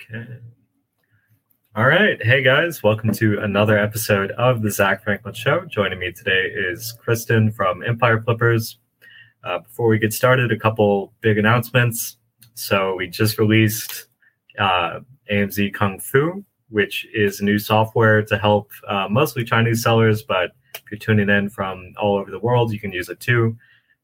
Okay. 0.00 0.26
All 1.74 1.86
right. 1.86 2.24
Hey 2.24 2.42
guys, 2.42 2.82
welcome 2.84 3.12
to 3.14 3.40
another 3.40 3.76
episode 3.76 4.30
of 4.32 4.62
the 4.62 4.70
Zack 4.70 5.02
Franklin 5.02 5.34
Show. 5.34 5.64
Joining 5.64 5.98
me 5.98 6.12
today 6.12 6.52
is 6.54 6.96
Kristin 7.04 7.52
from 7.52 7.82
Empire 7.82 8.22
Flippers. 8.22 8.78
Uh, 9.42 9.58
before 9.58 9.88
we 9.88 9.98
get 9.98 10.12
started, 10.12 10.52
a 10.52 10.58
couple 10.58 11.12
big 11.20 11.36
announcements. 11.36 12.18
So 12.54 12.94
we 12.94 13.08
just 13.08 13.38
released 13.38 14.06
uh, 14.58 15.00
AMZ 15.32 15.74
Kung 15.74 15.98
Fu, 15.98 16.44
which 16.68 17.04
is 17.12 17.40
new 17.40 17.58
software 17.58 18.22
to 18.22 18.38
help 18.38 18.70
uh, 18.86 19.08
mostly 19.10 19.42
Chinese 19.42 19.82
sellers, 19.82 20.22
but 20.22 20.52
if 20.76 20.82
you're 20.92 20.98
tuning 20.98 21.28
in 21.28 21.50
from 21.50 21.92
all 22.00 22.16
over 22.16 22.30
the 22.30 22.38
world, 22.38 22.72
you 22.72 22.78
can 22.78 22.92
use 22.92 23.08
it 23.08 23.18
too 23.18 23.56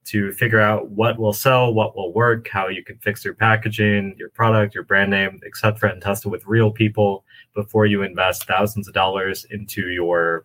to 0.07 0.33
figure 0.33 0.61
out 0.61 0.91
what 0.91 1.19
will 1.19 1.33
sell, 1.33 1.73
what 1.73 1.97
will 1.97 2.13
work, 2.13 2.49
how 2.49 2.69
you 2.69 2.85
can 2.85 2.99
fix 2.99 3.25
your 3.25 3.35
packaging, 3.35 4.15
your 4.19 4.29
product, 4.31 4.75
your 4.75 4.85
brand 4.85 5.11
name, 5.11 5.41
etc., 5.47 5.91
and 5.91 6.03
test 6.03 6.27
it 6.27 6.29
with 6.29 6.47
real 6.47 6.71
people 6.71 7.25
before 7.55 7.87
you 7.87 8.03
invest 8.03 8.47
thousands 8.47 8.87
of 8.87 8.95
dollars 8.95 9.47
into 9.51 9.89
your 9.89 10.45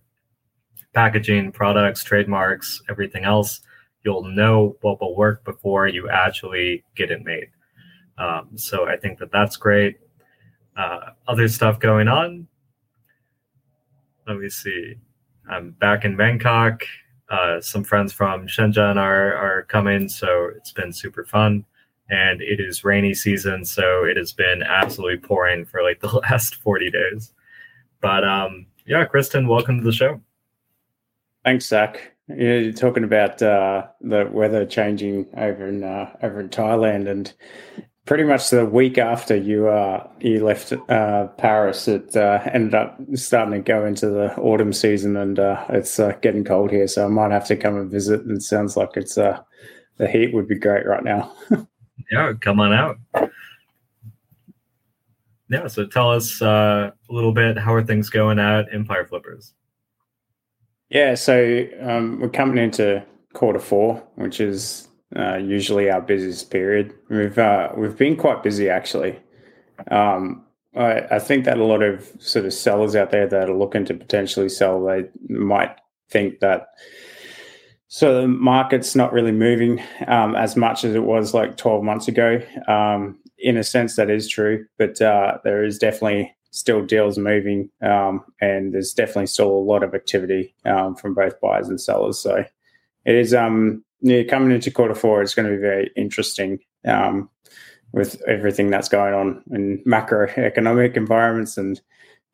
packaging, 0.93 1.51
products, 1.51 2.03
trademarks, 2.03 2.81
everything 2.89 3.25
else. 3.25 3.61
You'll 4.05 4.23
know 4.23 4.77
what 4.81 5.01
will 5.01 5.15
work 5.15 5.43
before 5.43 5.87
you 5.87 6.09
actually 6.09 6.83
get 6.95 7.11
it 7.11 7.25
made. 7.25 7.49
Um, 8.17 8.51
so 8.55 8.87
I 8.87 8.95
think 8.95 9.19
that 9.19 9.31
that's 9.31 9.57
great. 9.57 9.99
Uh, 10.77 11.11
other 11.27 11.49
stuff 11.49 11.79
going 11.79 12.07
on. 12.07 12.47
Let 14.25 14.37
me 14.37 14.49
see. 14.49 14.95
I'm 15.49 15.71
back 15.71 16.05
in 16.05 16.15
Bangkok 16.15 16.83
uh, 17.29 17.61
some 17.61 17.83
friends 17.83 18.11
from 18.11 18.47
Shenzhen 18.47 18.97
are 18.97 19.35
are 19.35 19.63
coming, 19.63 20.09
so 20.09 20.49
it's 20.55 20.71
been 20.71 20.93
super 20.93 21.23
fun. 21.23 21.65
And 22.11 22.41
it 22.41 22.59
is 22.59 22.83
rainy 22.83 23.13
season, 23.13 23.65
so 23.65 24.03
it 24.03 24.17
has 24.17 24.33
been 24.33 24.63
absolutely 24.63 25.17
pouring 25.17 25.65
for 25.65 25.83
like 25.83 25.99
the 26.01 26.07
last 26.07 26.55
forty 26.55 26.89
days. 26.89 27.33
But 28.01 28.23
um, 28.23 28.65
yeah, 28.85 29.05
Kristin, 29.05 29.47
welcome 29.47 29.77
to 29.77 29.83
the 29.83 29.91
show. 29.91 30.21
Thanks, 31.45 31.67
Zack. 31.67 32.13
You're 32.27 32.71
talking 32.71 33.03
about 33.03 33.41
uh, 33.41 33.87
the 34.01 34.29
weather 34.31 34.65
changing 34.65 35.27
over 35.35 35.67
in 35.67 35.83
uh, 35.83 36.15
over 36.21 36.39
in 36.39 36.49
Thailand, 36.49 37.09
and 37.09 37.33
pretty 38.09 38.23
much 38.23 38.49
the 38.49 38.65
week 38.65 38.97
after 38.97 39.35
you 39.35 39.67
uh, 39.67 40.05
you 40.19 40.43
left 40.43 40.73
uh, 40.89 41.27
Paris, 41.37 41.87
it 41.87 42.15
uh, 42.17 42.39
ended 42.51 42.73
up 42.73 42.99
starting 43.13 43.53
to 43.53 43.59
go 43.59 43.85
into 43.85 44.07
the 44.07 44.35
autumn 44.37 44.73
season, 44.73 45.15
and 45.15 45.37
uh, 45.37 45.63
it's 45.69 45.99
uh, 45.99 46.13
getting 46.23 46.43
cold 46.43 46.71
here. 46.71 46.87
So 46.87 47.05
I 47.05 47.07
might 47.07 47.29
have 47.29 47.45
to 47.45 47.55
come 47.55 47.75
and 47.75 47.89
visit. 47.89 48.21
And 48.21 48.35
it 48.35 48.41
sounds 48.41 48.75
like 48.75 48.89
it's 48.95 49.15
uh, 49.15 49.39
the 49.97 50.07
heat 50.07 50.33
would 50.33 50.47
be 50.47 50.57
great 50.57 50.87
right 50.87 51.03
now. 51.03 51.31
yeah, 52.11 52.33
come 52.41 52.59
on 52.59 52.73
out. 52.73 52.97
Yeah, 55.51 55.67
so 55.67 55.85
tell 55.85 56.09
us 56.09 56.41
a 56.41 56.91
little 57.11 57.31
bit 57.31 57.59
how 57.59 57.75
are 57.75 57.83
things 57.83 58.09
going 58.09 58.39
at 58.39 58.73
Empire 58.73 59.05
Flippers? 59.05 59.53
Yeah, 60.89 61.13
so 61.13 61.67
um, 61.79 62.19
we're 62.19 62.29
coming 62.29 62.57
into 62.57 63.05
quarter 63.33 63.59
four, 63.59 64.03
which 64.15 64.41
is 64.41 64.88
uh, 65.15 65.37
usually 65.37 65.89
our 65.89 66.01
busiest 66.01 66.51
period. 66.51 66.93
We've 67.09 67.37
uh, 67.37 67.69
we've 67.75 67.97
been 67.97 68.15
quite 68.15 68.43
busy 68.43 68.69
actually. 68.69 69.19
Um, 69.89 70.45
I, 70.75 71.01
I, 71.11 71.19
think 71.19 71.45
that 71.45 71.57
a 71.57 71.63
lot 71.63 71.81
of 71.81 72.11
sort 72.19 72.45
of 72.45 72.53
sellers 72.53 72.95
out 72.95 73.11
there 73.11 73.27
that 73.27 73.49
are 73.49 73.55
looking 73.55 73.85
to 73.85 73.93
potentially 73.93 74.49
sell, 74.49 74.83
they 74.83 75.05
might 75.29 75.75
think 76.09 76.41
that 76.41 76.67
so 77.87 78.21
the 78.21 78.27
market's 78.27 78.95
not 78.95 79.11
really 79.11 79.31
moving 79.31 79.81
um, 80.07 80.35
as 80.35 80.55
much 80.55 80.83
as 80.83 80.93
it 80.93 81.03
was 81.03 81.33
like 81.33 81.57
12 81.57 81.83
months 81.83 82.07
ago. 82.07 82.39
Um, 82.67 83.17
in 83.39 83.57
a 83.57 83.63
sense, 83.63 83.95
that 83.95 84.11
is 84.11 84.27
true, 84.27 84.65
but 84.77 85.01
uh, 85.01 85.39
there 85.43 85.63
is 85.63 85.79
definitely 85.79 86.35
still 86.51 86.85
deals 86.85 87.17
moving, 87.17 87.69
um, 87.81 88.23
and 88.41 88.73
there's 88.73 88.93
definitely 88.93 89.27
still 89.27 89.49
a 89.49 89.65
lot 89.65 89.81
of 89.81 89.95
activity 89.95 90.53
um, 90.65 90.95
from 90.95 91.15
both 91.15 91.39
buyers 91.41 91.67
and 91.67 91.81
sellers. 91.81 92.19
So 92.19 92.43
it 93.05 93.15
is 93.15 93.33
um 93.33 93.83
yeah, 94.01 94.23
coming 94.23 94.51
into 94.51 94.71
quarter 94.71 94.95
four, 94.95 95.21
it's 95.21 95.35
going 95.35 95.47
to 95.47 95.55
be 95.55 95.61
very 95.61 95.91
interesting 95.95 96.59
um, 96.85 97.29
with 97.91 98.21
everything 98.27 98.69
that's 98.69 98.89
going 98.89 99.13
on 99.13 99.43
in 99.51 99.83
macroeconomic 99.85 100.95
environments 100.95 101.57
and 101.57 101.81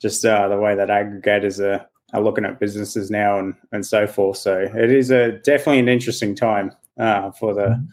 just 0.02 0.26
uh, 0.26 0.48
the 0.48 0.58
way 0.58 0.76
that 0.76 0.90
aggregators 0.90 1.60
are, 1.60 1.86
are 2.14 2.22
looking 2.22 2.46
at 2.46 2.60
businesses 2.60 3.10
now 3.10 3.40
and, 3.40 3.56
and 3.72 3.86
so 3.86 4.06
forth. 4.06 4.38
So 4.38 4.60
it 4.60 4.92
is 4.92 5.12
a 5.12 5.34
definitely 5.40 5.80
an 5.80 5.90
interesting 5.90 6.36
time 6.36 6.72
uh, 7.00 7.32
for 7.32 7.54
the 7.54 7.62
mm-hmm. 7.62 7.86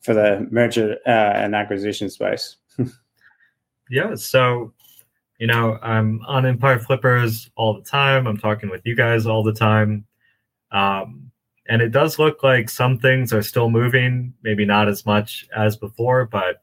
for 0.00 0.14
the 0.14 0.46
merger 0.50 0.96
uh, 1.06 1.10
and 1.10 1.54
acquisition 1.54 2.10
space. 2.10 2.56
yeah. 3.90 4.14
So 4.14 4.72
you 5.38 5.46
know, 5.46 5.78
I'm 5.82 6.22
on 6.26 6.46
Empire 6.46 6.78
Flippers 6.78 7.50
all 7.56 7.74
the 7.74 7.82
time. 7.82 8.26
I'm 8.26 8.38
talking 8.38 8.70
with 8.70 8.82
you 8.84 8.96
guys 8.96 9.26
all 9.26 9.42
the 9.42 9.52
time. 9.52 10.06
Um, 10.72 11.30
and 11.68 11.82
it 11.82 11.90
does 11.90 12.18
look 12.18 12.42
like 12.42 12.70
some 12.70 12.98
things 12.98 13.32
are 13.32 13.42
still 13.42 13.70
moving, 13.70 14.34
maybe 14.42 14.64
not 14.64 14.88
as 14.88 15.04
much 15.06 15.46
as 15.56 15.76
before, 15.76 16.26
but 16.26 16.62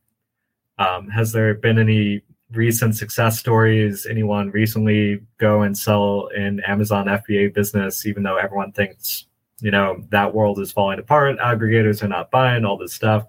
um, 0.78 1.10
has 1.10 1.32
there 1.32 1.54
been 1.54 1.78
any 1.78 2.22
recent 2.52 2.96
success 2.96 3.40
stories? 3.40 4.06
Anyone 4.06 4.52
recently 4.52 5.22
go 5.38 5.62
and 5.62 5.78
sell 5.78 6.28
in 6.36 6.60
Amazon 6.62 7.06
FBA 7.06 7.54
business, 7.54 8.06
even 8.06 8.24
though 8.24 8.38
everyone 8.38 8.72
thinks, 8.72 9.26
you 9.60 9.72
know, 9.72 10.04
that 10.10 10.34
world 10.34 10.60
is 10.60 10.72
falling 10.72 11.00
apart, 11.00 11.38
aggregators 11.40 12.04
are 12.04 12.08
not 12.08 12.32
buying 12.32 12.66
all 12.66 12.78
this 12.78 12.94
stuff. 12.94 13.26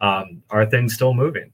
Um, 0.00 0.42
are 0.50 0.64
things 0.64 0.94
still 0.94 1.14
moving? 1.14 1.52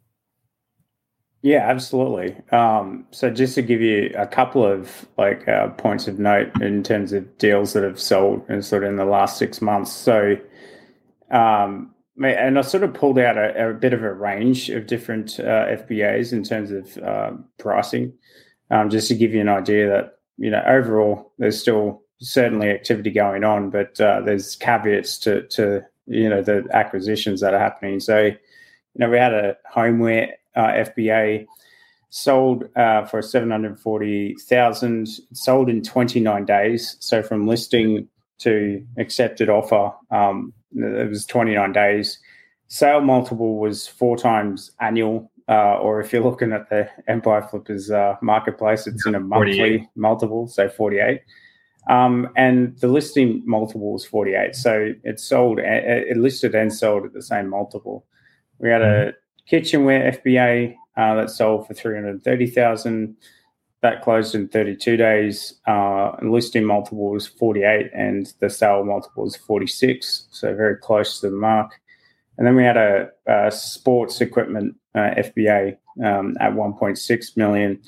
Yeah, 1.45 1.69
absolutely. 1.69 2.35
Um, 2.53 3.07
so 3.11 3.29
just 3.29 3.55
to 3.57 3.61
give 3.61 3.83
you 3.83 4.11
a 4.17 4.27
couple 4.27 4.65
of 4.65 5.07
like 5.19 5.47
uh, 5.47 5.69
points 5.73 6.09
of 6.09 6.19
note 6.19 6.51
in 6.63 6.83
terms 6.83 7.13
of 7.13 7.37
deals 7.37 7.75
that 7.75 7.83
have 7.83 8.01
sold 8.01 8.43
and 8.49 8.65
sort 8.65 8.83
of 8.83 8.89
in 8.89 8.97
the 8.97 9.05
last 9.05 9.37
six 9.37 9.61
months. 9.61 9.93
So, 9.93 10.39
um, 11.31 11.95
and 12.25 12.59
I 12.59 12.63
sort 12.63 12.83
of 12.83 12.95
pulled 12.95 13.19
out 13.19 13.37
a, 13.37 13.73
a 13.73 13.75
bit 13.75 13.93
of 13.93 14.03
a 14.03 14.15
range 14.15 14.71
of 14.71 14.87
different 14.87 15.39
uh, 15.39 15.67
FBAs 15.85 16.33
in 16.33 16.45
terms 16.45 16.71
of 16.71 16.97
uh, 17.05 17.33
pricing, 17.59 18.15
um, 18.71 18.89
just 18.89 19.09
to 19.09 19.15
give 19.15 19.35
you 19.35 19.43
an 19.43 19.51
idea 19.51 19.87
that 19.91 20.21
you 20.39 20.51
know 20.51 20.63
overall 20.67 21.35
there's 21.37 21.61
still 21.61 22.05
certainly 22.21 22.71
activity 22.71 23.11
going 23.11 23.45
on, 23.45 23.69
but 23.69 24.01
uh, 24.01 24.23
there's 24.23 24.57
caveats 24.57 25.19
to 25.19 25.43
to 25.49 25.83
you 26.07 26.31
know 26.31 26.41
the 26.41 26.67
acquisitions 26.73 27.43
that 27.43 27.53
are 27.53 27.61
happening. 27.61 28.01
So, 28.01 28.23
you 28.23 28.39
know, 28.97 29.11
we 29.11 29.19
had 29.19 29.35
a 29.35 29.59
homeware 29.71 30.39
uh, 30.57 30.69
FBA 30.69 31.47
sold 32.11 32.65
uh, 32.77 33.05
for 33.05 33.21
740,000 33.21 35.09
sold 35.33 35.69
in 35.69 35.83
29 35.83 36.45
days. 36.45 36.97
So 37.01 37.23
from 37.23 37.47
listing 37.47 38.09
to 38.39 38.85
accepted 38.99 39.49
offer 39.49 39.93
um, 40.11 40.53
it 40.77 41.09
was 41.09 41.27
29 41.27 41.73
days. 41.73 42.19
Sale 42.69 43.01
multiple 43.01 43.59
was 43.59 43.87
four 43.87 44.17
times 44.17 44.71
annual 44.81 45.31
uh, 45.49 45.77
or 45.79 46.01
if 46.01 46.13
you're 46.13 46.23
looking 46.23 46.53
at 46.53 46.71
the 46.71 46.89
empire 47.09 47.43
flippers 47.43 47.91
uh, 47.91 48.17
marketplace 48.23 48.87
it's 48.87 49.07
in 49.07 49.15
a 49.15 49.21
monthly 49.21 49.87
multiple 49.95 50.47
so 50.47 50.69
48 50.71 51.21
um, 51.91 52.31
and 52.35 52.79
the 52.79 52.89
listing 52.89 53.43
multiple 53.45 53.93
was 53.93 54.07
48 54.07 54.57
so 54.57 54.93
it 55.03 55.21
sold 55.21 55.59
it 55.59 56.17
listed 56.17 56.55
and 56.55 56.73
sold 56.73 57.05
at 57.05 57.13
the 57.13 57.23
same 57.23 57.49
multiple. 57.49 58.07
We 58.59 58.71
had 58.71 58.83
a 58.83 58.85
mm-hmm 58.87 59.19
kitchenware 59.47 60.13
FBA 60.13 60.77
uh, 60.97 61.15
that 61.15 61.31
sold 61.31 61.67
for 61.67 61.75
330,000. 61.75 63.17
That 63.83 64.03
closed 64.03 64.35
in 64.35 64.49
32 64.49 64.97
days. 64.97 65.55
Uh, 65.67 66.13
listing 66.23 66.65
multiple 66.65 67.11
was 67.11 67.27
48 67.27 67.91
and 67.93 68.33
the 68.41 68.49
sale 68.49 68.85
multiple 68.85 69.25
was 69.25 69.37
46. 69.37 70.29
So 70.31 70.55
very 70.55 70.77
close 70.77 71.21
to 71.21 71.31
the 71.31 71.37
mark. 71.37 71.73
And 72.39 72.47
then 72.47 72.57
we 72.57 72.65
had 72.65 72.77
a, 72.77 73.11
a 73.27 73.51
sports 73.51 74.21
equipment 74.21 74.77
uh, 74.95 75.11
FBA 75.19 75.77
um, 76.05 76.37
at 76.41 76.53
1.6 76.53 77.37
million. 77.37 77.81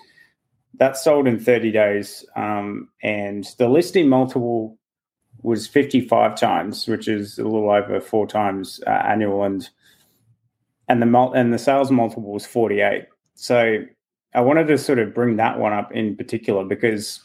That 0.75 0.97
sold 0.97 1.27
in 1.27 1.39
30 1.39 1.73
days. 1.73 2.25
Um, 2.37 2.89
and 3.03 3.47
the 3.59 3.69
listing 3.69 4.09
multiple 4.09 4.79
was 5.43 5.67
55 5.67 6.39
times, 6.39 6.87
which 6.87 7.09
is 7.09 7.39
a 7.39 7.45
little 7.45 7.71
over 7.71 8.01
four 8.01 8.27
times 8.27 8.81
uh, 8.87 8.91
annual. 8.91 9.45
And 9.45 9.69
and 10.89 11.03
the 11.03 11.07
mul- 11.07 11.33
and 11.33 11.53
the 11.53 11.59
sales 11.59 11.91
multiple 11.91 12.33
was 12.33 12.47
48. 12.47 13.05
So 13.35 13.85
I 14.35 14.41
wanted 14.41 14.69
to 14.69 14.79
sort 14.79 14.99
of 14.99 15.15
bring 15.15 15.37
that 15.37 15.59
one 15.59 15.73
up 15.73 15.93
in 15.93 16.17
particular 16.17 16.65
because 16.65 17.23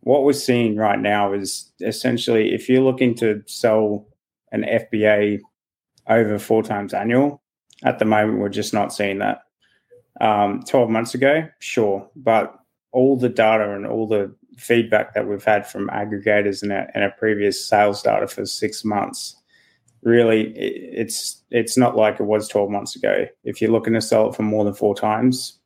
what 0.00 0.24
we're 0.24 0.32
seeing 0.32 0.76
right 0.76 0.98
now 0.98 1.32
is 1.32 1.70
essentially 1.80 2.54
if 2.54 2.68
you're 2.68 2.82
looking 2.82 3.14
to 3.16 3.42
sell 3.46 4.06
an 4.52 4.62
FBA 4.62 5.40
over 6.08 6.38
four 6.38 6.62
times 6.62 6.94
annual, 6.94 7.42
at 7.84 7.98
the 7.98 8.04
moment 8.04 8.38
we're 8.38 8.48
just 8.48 8.72
not 8.72 8.92
seeing 8.92 9.18
that. 9.18 9.42
Um, 10.20 10.62
12 10.66 10.90
months 10.90 11.14
ago, 11.14 11.48
sure, 11.60 12.08
but 12.16 12.58
all 12.90 13.16
the 13.16 13.28
data 13.28 13.74
and 13.74 13.86
all 13.86 14.08
the 14.08 14.34
feedback 14.56 15.14
that 15.14 15.28
we've 15.28 15.44
had 15.44 15.66
from 15.66 15.88
aggregators 15.88 16.62
and 16.62 16.72
our, 16.72 16.88
and 16.94 17.04
our 17.04 17.12
previous 17.12 17.64
sales 17.64 18.02
data 18.02 18.26
for 18.26 18.44
six 18.44 18.84
months 18.84 19.37
really 20.02 20.52
it's 20.56 21.42
it's 21.50 21.76
not 21.76 21.96
like 21.96 22.20
it 22.20 22.24
was 22.24 22.48
12 22.48 22.70
months 22.70 22.94
ago 22.94 23.26
if 23.42 23.60
you're 23.60 23.70
looking 23.70 23.94
to 23.94 24.00
sell 24.00 24.28
it 24.28 24.34
for 24.34 24.44
more 24.44 24.64
than 24.64 24.72
four 24.72 24.94
times 24.94 25.58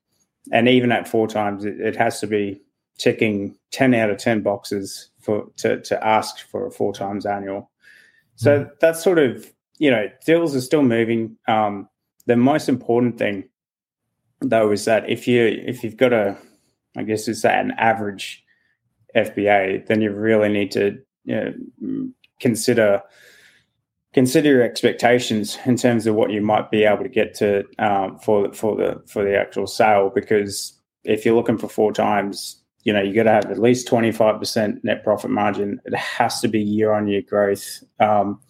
and 0.50 0.68
even 0.68 0.90
at 0.90 1.06
four 1.06 1.28
times, 1.28 1.64
it, 1.64 1.80
it 1.80 1.94
has 1.96 2.18
to 2.20 2.26
be 2.26 2.60
ticking 2.98 3.56
ten 3.70 3.94
out 3.94 4.10
of 4.10 4.18
ten 4.18 4.40
boxes 4.40 5.10
for 5.20 5.46
to 5.58 5.80
to 5.82 6.06
ask 6.06 6.38
for 6.48 6.66
a 6.66 6.70
four 6.70 6.92
times 6.92 7.26
annual. 7.26 7.70
So 8.36 8.64
mm. 8.64 8.70
that's 8.80 9.02
sort 9.02 9.18
of 9.18 9.52
you 9.78 9.90
know 9.90 10.08
deals 10.26 10.56
are 10.56 10.60
still 10.60 10.82
moving. 10.82 11.36
Um, 11.46 11.88
the 12.26 12.36
most 12.36 12.68
important 12.68 13.18
thing 13.18 13.44
though 14.40 14.72
is 14.72 14.84
that 14.86 15.08
if 15.08 15.28
you 15.28 15.44
if 15.44 15.84
you've 15.84 15.96
got 15.96 16.12
a 16.12 16.36
I 16.96 17.04
guess 17.04 17.28
it's 17.28 17.44
an 17.44 17.72
average 17.72 18.44
FBA, 19.14 19.86
then 19.86 20.00
you 20.00 20.10
really 20.10 20.48
need 20.48 20.72
to 20.72 20.98
you 21.24 21.34
know, 21.80 22.08
consider 22.40 23.02
consider 24.12 24.50
your 24.50 24.62
expectations 24.62 25.58
in 25.64 25.76
terms 25.76 26.06
of 26.06 26.14
what 26.14 26.30
you 26.30 26.42
might 26.42 26.70
be 26.70 26.84
able 26.84 27.02
to 27.02 27.08
get 27.08 27.34
to 27.34 27.64
um, 27.78 28.18
for 28.18 28.52
for 28.52 28.76
the 28.76 29.02
for 29.06 29.24
the 29.24 29.36
actual 29.36 29.66
sale. 29.66 30.10
Because 30.14 30.78
if 31.04 31.24
you're 31.24 31.34
looking 31.34 31.58
for 31.58 31.68
four 31.68 31.92
times, 31.92 32.60
you 32.84 32.92
know 32.92 33.02
you 33.02 33.14
got 33.14 33.24
to 33.24 33.32
have 33.32 33.46
at 33.46 33.58
least 33.58 33.86
twenty 33.86 34.12
five 34.12 34.38
percent 34.38 34.84
net 34.84 35.04
profit 35.04 35.30
margin. 35.30 35.80
It 35.84 35.94
has 35.94 36.40
to 36.40 36.48
be 36.48 36.60
year 36.60 36.92
on 36.92 37.08
year 37.08 37.22
growth. 37.22 37.82
Um, 38.00 38.40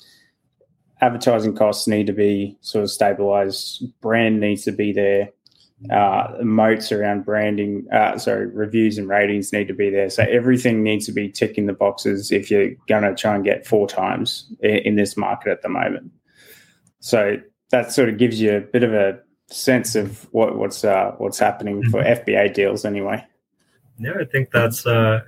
advertising 1.01 1.55
costs 1.57 1.89
need 1.89 2.07
to 2.07 2.13
be 2.13 2.57
sort 2.61 2.85
of 2.85 2.91
stabilized. 2.91 3.85
Brand 4.01 4.41
needs 4.41 4.65
to 4.65 4.73
be 4.73 4.93
there 4.93 5.31
uh, 5.91 6.35
moats 6.43 6.93
around 6.93 7.25
branding, 7.25 7.87
uh, 7.93 8.17
sorry, 8.19 8.47
reviews 8.47 8.99
and 8.99 9.09
ratings 9.09 9.53
need 9.53 9.69
to 9.69 9.75
be 9.75 9.91
there. 9.91 10.11
So 10.11 10.23
everything 10.25 10.83
needs 10.83 11.07
to 11.07 11.13
be 11.13 11.29
ticking 11.29 11.67
the 11.67 11.73
boxes 11.73 12.31
if 12.31 12.51
you're 12.51 12.71
going 12.89 13.03
to 13.03 13.15
try 13.15 13.35
and 13.35 13.45
get 13.45 13.67
four 13.67 13.89
times 13.89 14.53
in, 14.61 14.77
in, 14.77 14.97
this 14.97 15.17
market 15.17 15.51
at 15.51 15.63
the 15.63 15.69
moment. 15.69 16.13
So 17.01 17.37
that 17.71 17.93
sort 17.93 18.09
of 18.09 18.19
gives 18.19 18.41
you 18.41 18.57
a 18.57 18.61
bit 18.61 18.85
of 18.85 18.95
a 18.95 19.19
sense 19.49 19.95
of 19.95 20.29
what, 20.33 20.57
what's 20.57 20.85
uh, 20.85 21.13
what's 21.19 21.39
happening 21.39 21.83
for 21.91 22.03
mm-hmm. 22.03 22.31
FBA 22.31 22.55
deals 22.55 22.85
anyway. 22.85 23.25
Yeah, 23.99 24.15
I 24.21 24.25
think 24.25 24.51
that's 24.53 24.87
uh, 24.87 25.21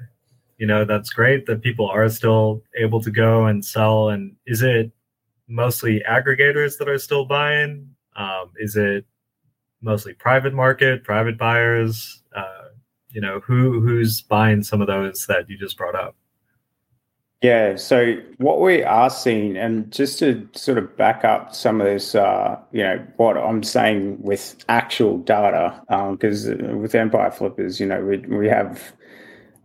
you 0.58 0.66
know 0.66 0.84
that's 0.84 1.10
great 1.10 1.46
that 1.46 1.62
people 1.62 1.88
are 1.88 2.08
still 2.08 2.62
able 2.76 3.00
to 3.02 3.10
go 3.10 3.46
and 3.46 3.64
sell. 3.64 4.08
And 4.08 4.36
is 4.46 4.62
it 4.62 4.92
mostly 5.48 6.02
aggregators 6.08 6.78
that 6.78 6.88
are 6.88 6.98
still 6.98 7.24
buying? 7.24 7.94
Um, 8.16 8.52
is 8.56 8.76
it 8.76 9.04
mostly 9.84 10.14
private 10.14 10.54
market, 10.54 11.04
private 11.04 11.38
buyers? 11.38 12.22
Uh, 12.34 12.68
you 13.10 13.20
know, 13.20 13.40
who 13.40 13.80
who's 13.80 14.22
buying 14.22 14.62
some 14.62 14.80
of 14.80 14.88
those 14.88 15.26
that 15.26 15.48
you 15.48 15.56
just 15.56 15.76
brought 15.76 15.94
up? 15.94 16.16
Yeah, 17.44 17.76
so 17.76 18.16
what 18.38 18.62
we 18.62 18.82
are 18.82 19.10
seeing, 19.10 19.58
and 19.58 19.92
just 19.92 20.18
to 20.20 20.48
sort 20.54 20.78
of 20.78 20.96
back 20.96 21.26
up 21.26 21.54
some 21.54 21.78
of 21.78 21.86
this, 21.86 22.14
uh, 22.14 22.58
you 22.72 22.82
know, 22.82 23.06
what 23.18 23.36
I'm 23.36 23.62
saying 23.62 24.22
with 24.22 24.56
actual 24.70 25.18
data, 25.18 25.78
because 26.12 26.48
um, 26.48 26.80
with 26.80 26.94
Empire 26.94 27.30
Flippers, 27.30 27.78
you 27.78 27.84
know, 27.84 28.02
we 28.02 28.16
we 28.16 28.48
have 28.48 28.94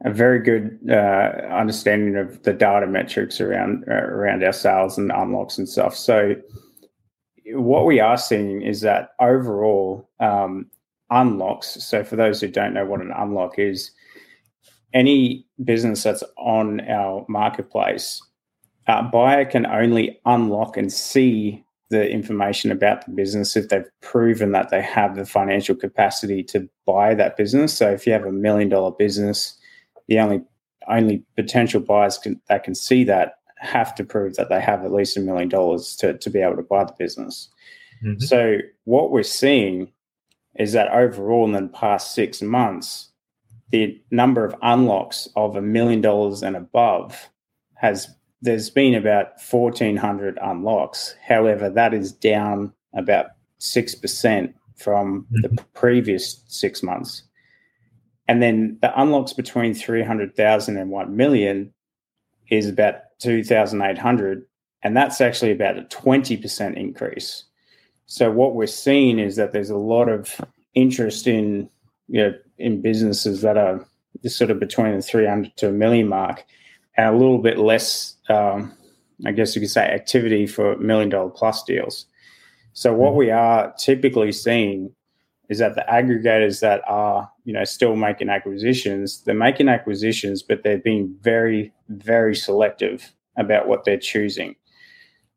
a 0.04 0.12
very 0.12 0.40
good 0.40 0.78
uh, 0.90 1.48
understanding 1.52 2.18
of 2.18 2.44
the 2.44 2.52
data 2.52 2.86
metrics 2.86 3.40
around 3.40 3.86
uh, 3.88 3.94
around 3.94 4.44
our 4.44 4.52
sales 4.52 4.98
and 4.98 5.10
unlocks 5.12 5.58
and 5.58 5.68
stuff. 5.68 5.96
So 5.96 6.36
what 7.54 7.86
we 7.86 8.00
are 8.00 8.18
seeing 8.18 8.62
is 8.62 8.82
that 8.82 9.12
overall 9.20 10.10
um, 10.20 10.70
unlocks. 11.10 11.68
So, 11.84 12.04
for 12.04 12.16
those 12.16 12.42
who 12.42 12.48
don't 12.48 12.74
know 12.74 12.86
what 12.86 13.02
an 13.02 13.12
unlock 13.16 13.58
is, 13.58 13.92
any 14.94 15.46
business 15.64 16.04
that's 16.04 16.24
on 16.38 16.82
our 16.82 17.26
marketplace, 17.28 18.22
uh, 18.88 19.04
buyer 19.04 19.46
can 19.46 19.66
only 19.66 20.20
unlock 20.26 20.78
and 20.78 20.92
see 20.92 21.64
the 21.90 22.10
information 22.10 22.72
about 22.72 23.06
the 23.06 23.12
business 23.12 23.56
if 23.56 23.70
they've 23.70 23.90
proven 24.02 24.52
that 24.52 24.70
they 24.70 24.82
have 24.82 25.16
the 25.16 25.26
financial 25.26 25.76
capacity 25.76 26.44
to 26.44 26.70
buy 26.86 27.16
that 27.16 27.38
business. 27.38 27.74
So, 27.74 27.90
if 27.92 28.06
you 28.06 28.14
have 28.14 28.26
a 28.26 28.32
million 28.32 28.70
dollar 28.70 28.92
business, 28.92 29.58
the 30.08 30.20
only 30.20 30.42
only 30.88 31.24
potential 31.36 31.80
buyers 31.80 32.18
can, 32.18 32.42
that 32.50 32.64
can 32.64 32.74
see 32.74 33.04
that 33.04 33.39
have 33.60 33.94
to 33.96 34.04
prove 34.04 34.36
that 34.36 34.50
they 34.50 34.62
have 34.62 34.84
at 34.84 34.94
least 34.94 35.18
a 35.18 35.20
million 35.20 35.50
dollars 35.50 35.96
to, 35.98 36.18
to 36.18 36.30
be 36.30 36.40
able 36.40 36.56
to 36.56 36.64
buy 36.64 36.84
the 36.84 36.96
business. 36.98 37.50
Mm-hmm. 38.04 38.20
So 38.20 38.58
what 38.86 39.12
we're 39.12 39.24
seeing 39.24 39.92
is 40.56 40.74
that 40.74 40.92
overall 40.92 41.46
in 41.46 41.52
the 41.52 41.68
past 41.70 42.14
six 42.14 42.42
months, 42.42 43.10
the 43.72 44.02
number 44.12 44.46
of 44.46 44.56
unlocks 44.62 45.28
of 45.36 45.56
a 45.56 45.62
million 45.62 46.02
dollars 46.02 46.42
and 46.42 46.56
above 46.56 47.30
has 47.76 48.10
there's 48.42 48.70
been 48.70 48.96
about 48.96 49.34
1400 49.50 50.40
unlocks. 50.42 51.16
However, 51.26 51.70
that 51.70 51.94
is 51.94 52.12
down 52.12 52.74
about 52.94 53.28
6% 53.60 54.54
from 54.78 55.24
mm-hmm. 55.24 55.42
the 55.42 55.64
previous 55.74 56.42
six 56.48 56.82
months. 56.82 57.24
And 58.28 58.42
then 58.42 58.78
the 58.82 58.98
unlocks 59.00 59.34
between 59.34 59.74
300,000 59.74 60.78
and 60.78 60.90
1 60.90 61.16
million 61.16 61.74
is 62.50 62.68
about 62.68 62.96
2,800. 63.20 64.46
And 64.82 64.96
that's 64.96 65.22
actually 65.22 65.52
about 65.52 65.78
a 65.78 65.84
20% 65.84 66.78
increase. 66.78 67.44
So 68.06 68.32
what 68.32 68.56
we're 68.56 68.68
seeing 68.68 69.20
is 69.20 69.36
that 69.36 69.52
there's 69.52 69.70
a 69.70 69.78
lot 69.78 70.10
of 70.10 70.42
interest 70.74 71.28
in 71.28 71.70
you 72.10 72.24
know, 72.24 72.34
in 72.58 72.82
businesses 72.82 73.42
that 73.42 73.56
are 73.56 73.86
just 74.24 74.38
sort 74.38 74.52
of 74.52 74.60
between 74.60 74.96
the 74.96 75.02
300 75.02 75.56
to 75.58 75.70
a 75.70 75.72
million 75.72 76.08
mark 76.08 76.44
and 76.98 77.08
a 77.08 77.18
little 77.18 77.38
bit 77.38 77.58
less, 77.58 78.16
um, 78.30 78.76
I 79.26 79.32
guess 79.32 79.56
you 79.56 79.62
could 79.62 79.70
say, 79.70 79.86
activity 79.86 80.48
for 80.48 80.76
million 80.78 81.10
dollar 81.10 81.30
plus 81.30 81.64
deals. 81.64 82.08
So 82.74 82.94
what 82.94 83.16
we 83.16 83.30
are 83.30 83.74
typically 83.78 84.32
seeing 84.32 84.94
is 85.50 85.58
that 85.58 85.76
the 85.76 85.86
aggregators 85.92 86.62
that 86.62 86.82
are 86.88 87.30
you 87.44 87.54
know 87.54 87.64
still 87.64 87.96
making 87.96 88.30
acquisitions 88.30 89.22
they're 89.24 89.36
making 89.36 89.68
acquisitions 89.68 90.44
but 90.44 90.64
they're 90.64 90.78
being 90.78 91.16
very 91.22 91.74
very 91.90 92.36
selective 92.36 93.14
about 93.38 93.68
what 93.68 93.86
they're 93.86 93.98
choosing. 93.98 94.56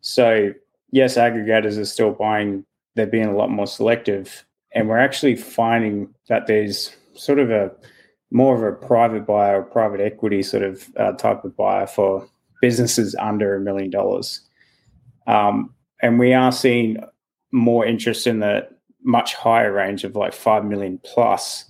So 0.01 0.53
yes 0.91 1.17
aggregators 1.17 1.79
are 1.79 1.85
still 1.85 2.13
buying 2.13 2.65
they're 2.95 3.07
being 3.07 3.29
a 3.29 3.37
lot 3.37 3.51
more 3.51 3.67
selective 3.67 4.45
and 4.75 4.89
we're 4.89 4.99
actually 4.99 5.37
finding 5.37 6.15
that 6.29 6.47
there's 6.47 6.97
sort 7.15 7.39
of 7.39 7.51
a 7.51 7.71
more 8.31 8.57
of 8.57 8.63
a 8.63 8.77
private 8.87 9.27
buyer 9.27 9.61
or 9.61 9.63
private 9.63 10.01
equity 10.01 10.43
sort 10.43 10.63
of 10.63 10.89
uh, 10.97 11.13
type 11.13 11.45
of 11.45 11.55
buyer 11.57 11.87
for 11.87 12.27
businesses 12.63 13.15
under 13.17 13.55
a 13.55 13.61
million 13.61 13.91
dollars. 13.91 14.41
Um, 15.27 15.75
and 16.01 16.19
we 16.19 16.33
are 16.33 16.51
seeing 16.51 16.97
more 17.53 17.85
interest 17.85 18.27
in 18.27 18.41
the 18.41 18.67
much 19.05 19.35
higher 19.35 19.73
range 19.73 20.05
of 20.05 20.17
like 20.17 20.33
5 20.33 20.65
million 20.65 20.99
plus 21.05 21.65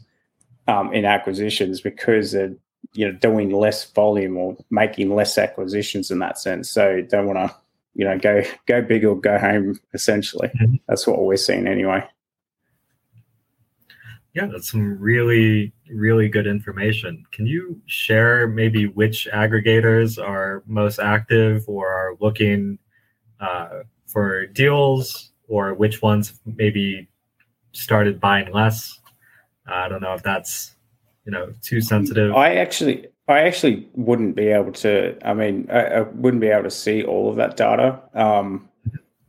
um, 0.69 0.93
in 0.93 1.05
acquisitions 1.05 1.81
because 1.81 2.33
they're 2.33 2.55
you 2.95 3.07
know 3.11 3.17
doing 3.19 3.51
less 3.51 3.91
volume 3.93 4.37
or 4.37 4.57
making 4.71 5.15
less 5.15 5.39
acquisitions 5.39 6.11
in 6.11 6.19
that 6.19 6.39
sense. 6.39 6.71
So 6.71 7.01
don't 7.03 7.27
want 7.27 7.39
to 7.39 7.55
you 7.95 8.05
know 8.05 8.19
go 8.19 8.43
go 8.67 8.83
big 8.83 9.05
or 9.05 9.19
go 9.19 9.39
home 9.39 9.79
essentially. 9.95 10.49
Mm-hmm. 10.49 10.77
that's 10.89 11.07
what 11.07 11.23
we're 11.23 11.37
seeing 11.37 11.67
anyway. 11.67 12.07
Yeah 14.35 14.47
that's 14.47 14.71
some 14.71 14.99
really 14.99 15.73
really 15.91 16.29
good 16.29 16.47
information. 16.47 17.25
Can 17.33 17.47
you 17.47 17.81
share 17.87 18.47
maybe 18.47 18.87
which 18.87 19.29
aggregators 19.33 20.23
are 20.23 20.63
most 20.67 20.99
active 20.99 21.65
or 21.69 21.89
are 21.89 22.17
looking 22.21 22.79
uh, 23.41 23.81
for 24.07 24.47
deals 24.47 25.33
or 25.49 25.75
which 25.75 26.01
ones 26.01 26.41
maybe 26.47 27.09
started 27.73 28.21
buying 28.21 28.53
less. 28.53 29.01
Uh, 29.69 29.75
I 29.75 29.89
don't 29.89 30.03
know 30.03 30.15
if 30.15 30.23
that's 30.23 30.75
you 31.25 31.33
know 31.33 31.53
too 31.63 31.81
sensitive. 31.81 32.35
I 32.35 32.57
actually 32.57 33.07
I 33.29 33.41
actually 33.41 33.89
wouldn't 33.95 34.37
be 34.37 34.49
able 34.49 34.73
to. 34.73 35.17
I 35.25 35.35
mean, 35.35 35.69
I, 35.71 35.81
I 35.81 36.01
wouldn't 36.01 36.41
be 36.41 36.49
able 36.49 36.65
to 36.65 36.71
see 36.71 37.05
all 37.05 37.31
of 37.31 37.37
that 37.37 37.57
data. 37.57 38.01
Um, 38.15 38.69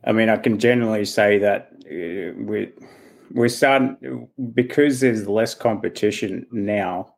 I 0.03 0.11
mean, 0.11 0.29
I 0.29 0.37
can 0.37 0.59
generally 0.59 1.05
say 1.05 1.37
that 1.39 1.71
uh, 1.85 2.33
we 2.41 2.71
we're 3.31 3.49
starting 3.49 4.27
because 4.53 4.99
there's 4.99 5.27
less 5.27 5.53
competition 5.55 6.45
now. 6.51 7.09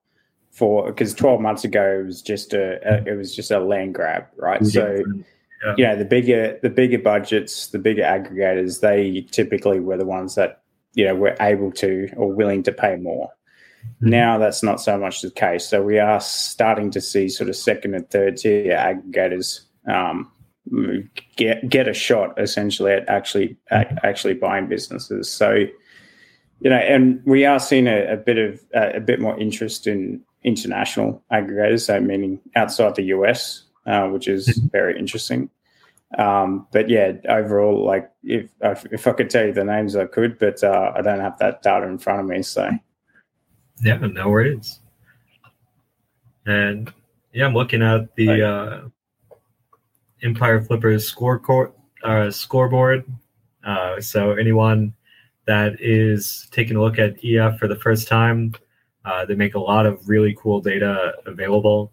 For 0.51 0.85
because 0.85 1.13
12 1.13 1.41
months 1.41 1.65
ago 1.65 1.99
it 1.99 2.05
was 2.05 2.21
just 2.21 2.53
a, 2.53 2.79
a 2.87 3.11
it 3.11 3.17
was 3.17 3.35
just 3.35 3.51
a 3.51 3.59
land 3.59 3.93
grab, 3.93 4.25
right? 4.37 4.61
Yeah. 4.61 4.69
So 4.69 5.03
yeah. 5.65 5.75
you 5.77 5.85
know 5.85 5.97
the 5.97 6.05
bigger 6.05 6.57
the 6.61 6.69
bigger 6.69 6.99
budgets, 6.99 7.67
the 7.67 7.79
bigger 7.79 8.03
aggregators, 8.03 8.79
they 8.79 9.27
typically 9.31 9.81
were 9.81 9.97
the 9.97 10.05
ones 10.05 10.35
that 10.35 10.61
you 10.95 11.05
know 11.05 11.15
we're 11.15 11.37
able 11.39 11.71
to 11.73 12.09
or 12.17 12.31
willing 12.31 12.63
to 12.63 12.71
pay 12.71 12.95
more. 12.95 13.29
Mm-hmm. 13.85 14.09
Now 14.09 14.37
that's 14.37 14.63
not 14.63 14.81
so 14.81 14.97
much 14.97 15.21
the 15.21 15.29
case. 15.29 15.67
So 15.67 15.83
we 15.83 15.99
are 15.99 16.19
starting 16.19 16.89
to 16.91 17.01
see 17.01 17.29
sort 17.29 17.49
of 17.49 17.55
second 17.55 17.93
and 17.93 18.09
third 18.09 18.37
tier 18.37 18.75
aggregators 18.75 19.61
um, 19.87 20.31
get 21.35 21.69
get 21.69 21.87
a 21.87 21.93
shot 21.93 22.39
essentially 22.39 22.93
at 22.93 23.07
actually 23.07 23.57
at 23.69 24.03
actually 24.03 24.33
buying 24.33 24.67
businesses. 24.67 25.31
So 25.31 25.65
you 26.61 26.69
know, 26.69 26.77
and 26.77 27.21
we 27.25 27.45
are 27.45 27.59
seeing 27.59 27.87
a, 27.87 28.13
a 28.13 28.17
bit 28.17 28.37
of 28.37 28.59
uh, 28.75 28.91
a 28.95 29.01
bit 29.01 29.19
more 29.19 29.37
interest 29.39 29.87
in 29.87 30.21
international 30.43 31.23
aggregators, 31.31 31.85
so 31.85 31.99
meaning 31.99 32.39
outside 32.55 32.95
the 32.95 33.03
US, 33.03 33.63
uh, 33.85 34.07
which 34.07 34.27
is 34.27 34.47
mm-hmm. 34.47 34.67
very 34.67 34.97
interesting. 34.97 35.49
Um, 36.17 36.67
but 36.71 36.89
yeah, 36.89 37.13
overall, 37.27 37.85
like 37.85 38.09
if 38.23 38.49
if 38.61 39.07
I 39.07 39.11
could 39.11 39.29
tell 39.29 39.45
you 39.45 39.53
the 39.53 39.63
names, 39.63 39.95
I 39.95 40.05
could, 40.05 40.39
but 40.39 40.63
uh, 40.63 40.93
I 40.95 41.01
don't 41.01 41.19
have 41.19 41.37
that 41.39 41.61
data 41.61 41.85
in 41.87 41.97
front 41.97 42.21
of 42.21 42.25
me. 42.25 42.41
So 42.41 42.69
Yeah, 43.81 43.97
no 43.97 44.29
worries. 44.29 44.79
And 46.45 46.93
yeah, 47.33 47.45
I'm 47.45 47.53
looking 47.53 47.81
at 47.81 48.15
the 48.15 48.41
uh, 48.43 48.81
Empire 50.23 50.61
Flippers 50.63 51.07
score 51.07 51.39
court, 51.39 51.75
uh, 52.03 52.31
scoreboard. 52.31 53.05
Uh, 53.63 53.99
so 53.99 54.31
anyone 54.33 54.93
that 55.45 55.75
is 55.81 56.47
taking 56.51 56.77
a 56.77 56.81
look 56.81 56.97
at 56.97 57.17
EF 57.23 57.59
for 57.59 57.67
the 57.67 57.75
first 57.75 58.07
time, 58.07 58.53
uh, 59.05 59.25
they 59.25 59.35
make 59.35 59.55
a 59.55 59.59
lot 59.59 59.85
of 59.85 60.07
really 60.07 60.35
cool 60.39 60.61
data 60.61 61.13
available. 61.25 61.91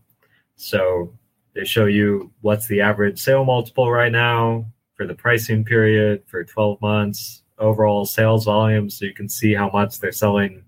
So 0.57 1.13
they 1.55 1.65
show 1.65 1.87
you 1.87 2.33
what's 2.41 2.67
the 2.67 2.81
average 2.81 3.21
sale 3.21 3.45
multiple 3.45 3.91
right 3.91 4.13
now 4.13 4.67
for 4.95 5.07
the 5.07 5.15
pricing 5.15 5.65
period 5.65 6.23
for 6.27 6.45
12 6.45 6.81
months, 6.81 7.43
overall 7.59 8.05
sales 8.05 8.45
volume, 8.45 8.89
so 8.89 9.05
you 9.05 9.15
can 9.15 9.29
see 9.29 9.55
how 9.55 9.71
much 9.71 9.99
they're 9.99 10.13
selling 10.13 10.65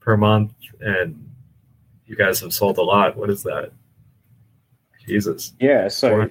per 0.00 0.16
month. 0.16 0.52
And 0.80 1.28
you 2.06 2.16
guys 2.16 2.40
have 2.40 2.52
sold 2.52 2.78
a 2.78 2.82
lot. 2.82 3.16
What 3.16 3.30
is 3.30 3.42
that? 3.42 3.72
Jesus. 5.06 5.54
Yeah. 5.60 5.88
So, 5.88 6.28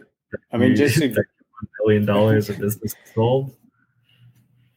I 0.52 0.58
mean, 0.58 0.76
just 0.76 1.02
a 1.02 1.16
billion 1.80 2.06
dollars 2.06 2.50
of 2.50 2.60
business 2.60 2.94
sold. 3.14 3.56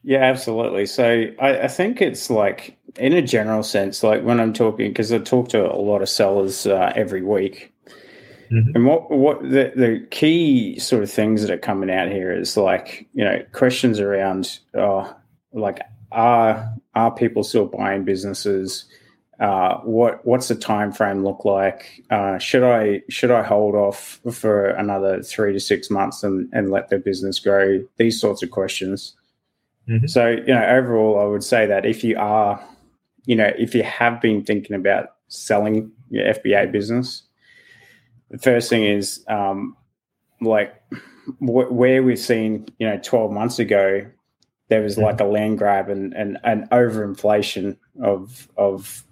Yeah, 0.02 0.20
absolutely. 0.20 0.86
So 0.86 1.26
I, 1.38 1.64
I, 1.64 1.68
think 1.68 2.00
it's 2.00 2.30
like, 2.30 2.78
in 2.96 3.12
a 3.12 3.20
general 3.20 3.62
sense, 3.62 4.02
like 4.02 4.22
when 4.22 4.40
I'm 4.40 4.54
talking, 4.54 4.88
because 4.88 5.12
I 5.12 5.18
talk 5.18 5.50
to 5.50 5.70
a 5.70 5.76
lot 5.76 6.00
of 6.00 6.08
sellers 6.08 6.66
uh, 6.66 6.92
every 6.96 7.22
week, 7.22 7.72
Mm-hmm. 8.50 8.70
And 8.74 8.86
what 8.86 9.10
what 9.10 9.42
the, 9.42 9.72
the 9.76 10.06
key 10.10 10.78
sort 10.78 11.02
of 11.02 11.10
things 11.10 11.42
that 11.42 11.50
are 11.52 11.58
coming 11.58 11.90
out 11.90 12.08
here 12.08 12.32
is 12.32 12.56
like 12.56 13.08
you 13.14 13.24
know 13.24 13.42
questions 13.52 14.00
around 14.00 14.58
uh, 14.74 15.12
like 15.52 15.80
are 16.10 16.74
are 16.94 17.14
people 17.14 17.44
still 17.44 17.66
buying 17.66 18.04
businesses? 18.04 18.86
Uh, 19.38 19.78
what 19.78 20.24
what's 20.26 20.48
the 20.48 20.54
time 20.54 20.92
frame 20.92 21.24
look 21.24 21.44
like? 21.44 22.02
Uh, 22.10 22.38
should 22.38 22.64
I 22.64 23.02
should 23.08 23.30
I 23.30 23.42
hold 23.42 23.74
off 23.74 24.20
for 24.32 24.66
another 24.70 25.22
three 25.22 25.52
to 25.52 25.60
six 25.60 25.88
months 25.88 26.22
and, 26.24 26.48
and 26.52 26.70
let 26.70 26.90
their 26.90 26.98
business 26.98 27.38
grow? 27.38 27.82
These 27.98 28.20
sorts 28.20 28.42
of 28.42 28.50
questions. 28.50 29.14
Mm-hmm. 29.88 30.08
So 30.08 30.28
you 30.28 30.54
know, 30.54 30.66
overall, 30.66 31.20
I 31.20 31.24
would 31.24 31.44
say 31.44 31.66
that 31.66 31.86
if 31.86 32.02
you 32.02 32.18
are, 32.18 32.62
you 33.26 33.36
know, 33.36 33.50
if 33.56 33.74
you 33.74 33.84
have 33.84 34.20
been 34.20 34.44
thinking 34.44 34.74
about 34.74 35.14
selling 35.28 35.92
your 36.10 36.34
FBA 36.34 36.72
business, 36.72 37.22
the 38.30 38.38
first 38.38 38.70
thing 38.70 38.84
is 38.84 39.24
um, 39.28 39.76
like 40.40 40.74
wh- 41.38 41.70
where 41.70 42.02
we've 42.02 42.18
seen, 42.18 42.66
you 42.78 42.88
know, 42.88 42.98
12 43.02 43.32
months 43.32 43.58
ago, 43.58 44.06
there 44.68 44.82
was 44.82 44.96
like 44.96 45.20
a 45.20 45.24
land 45.24 45.58
grab 45.58 45.88
and, 45.88 46.14
and 46.14 46.38
an 46.44 46.68
overinflation 46.70 47.76
of, 48.02 48.48
of, 48.56 49.04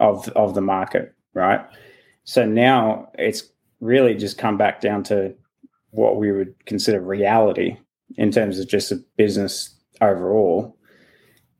of, 0.00 0.28
of 0.30 0.54
the 0.54 0.60
market, 0.60 1.14
right? 1.34 1.64
So 2.24 2.44
now 2.44 3.10
it's 3.16 3.44
really 3.80 4.14
just 4.16 4.38
come 4.38 4.58
back 4.58 4.80
down 4.80 5.04
to 5.04 5.34
what 5.90 6.16
we 6.16 6.32
would 6.32 6.54
consider 6.66 7.00
reality 7.00 7.76
in 8.16 8.32
terms 8.32 8.58
of 8.58 8.68
just 8.68 8.90
a 8.90 8.96
business 9.16 9.72
overall. 10.00 10.76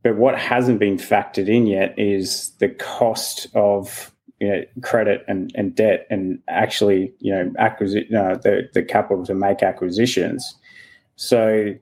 But 0.02 0.16
what 0.16 0.38
hasn't 0.38 0.80
been 0.80 0.96
factored 0.96 1.48
in 1.48 1.66
yet 1.66 1.96
is 1.96 2.50
the 2.58 2.68
cost 2.68 3.46
of 3.54 4.12
you 4.40 4.48
know, 4.48 4.64
credit 4.82 5.24
and, 5.28 5.50
and 5.54 5.74
debt 5.74 6.06
and 6.10 6.40
actually, 6.48 7.12
you 7.20 7.32
know, 7.32 7.50
acquisition, 7.58 8.14
uh, 8.14 8.36
the, 8.36 8.68
the 8.74 8.82
capital 8.82 9.24
to 9.24 9.34
make 9.34 9.62
acquisitions. 9.62 10.54
So, 11.16 11.74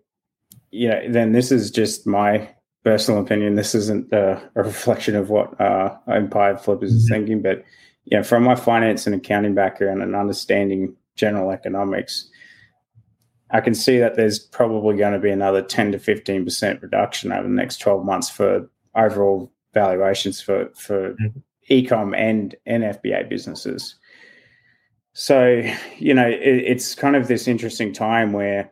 you 0.70 0.88
know, 0.88 1.00
then 1.08 1.32
this 1.32 1.50
is 1.50 1.70
just 1.70 2.06
my 2.06 2.48
personal 2.84 3.20
opinion. 3.20 3.56
This 3.56 3.74
isn't 3.74 4.12
a, 4.12 4.40
a 4.54 4.62
reflection 4.62 5.16
of 5.16 5.30
what 5.30 5.60
uh, 5.60 5.96
Empire 6.08 6.56
Flippers 6.56 6.92
is 6.92 7.04
mm-hmm. 7.04 7.14
thinking, 7.14 7.42
but, 7.42 7.64
you 8.04 8.16
know, 8.16 8.22
from 8.22 8.44
my 8.44 8.54
finance 8.54 9.06
and 9.06 9.16
accounting 9.16 9.54
background 9.54 10.02
and 10.02 10.14
understanding 10.14 10.94
general 11.16 11.50
economics, 11.50 12.28
I 13.50 13.60
can 13.60 13.74
see 13.74 13.98
that 13.98 14.14
there's 14.14 14.38
probably 14.38 14.96
going 14.96 15.12
to 15.12 15.18
be 15.18 15.30
another 15.30 15.62
10 15.62 15.92
to 15.92 15.98
15% 15.98 16.82
reduction 16.82 17.32
over 17.32 17.42
the 17.42 17.48
next 17.48 17.78
12 17.78 18.04
months 18.04 18.30
for 18.30 18.68
overall 18.94 19.52
valuations 19.72 20.40
for, 20.40 20.70
for 20.76 21.14
mm-hmm 21.14 21.40
ecom 21.70 22.16
and 22.16 22.54
NFBA 22.68 23.28
businesses. 23.28 23.96
So, 25.12 25.62
you 25.98 26.12
know, 26.12 26.26
it, 26.26 26.40
it's 26.40 26.94
kind 26.94 27.16
of 27.16 27.28
this 27.28 27.46
interesting 27.46 27.92
time 27.92 28.32
where 28.32 28.70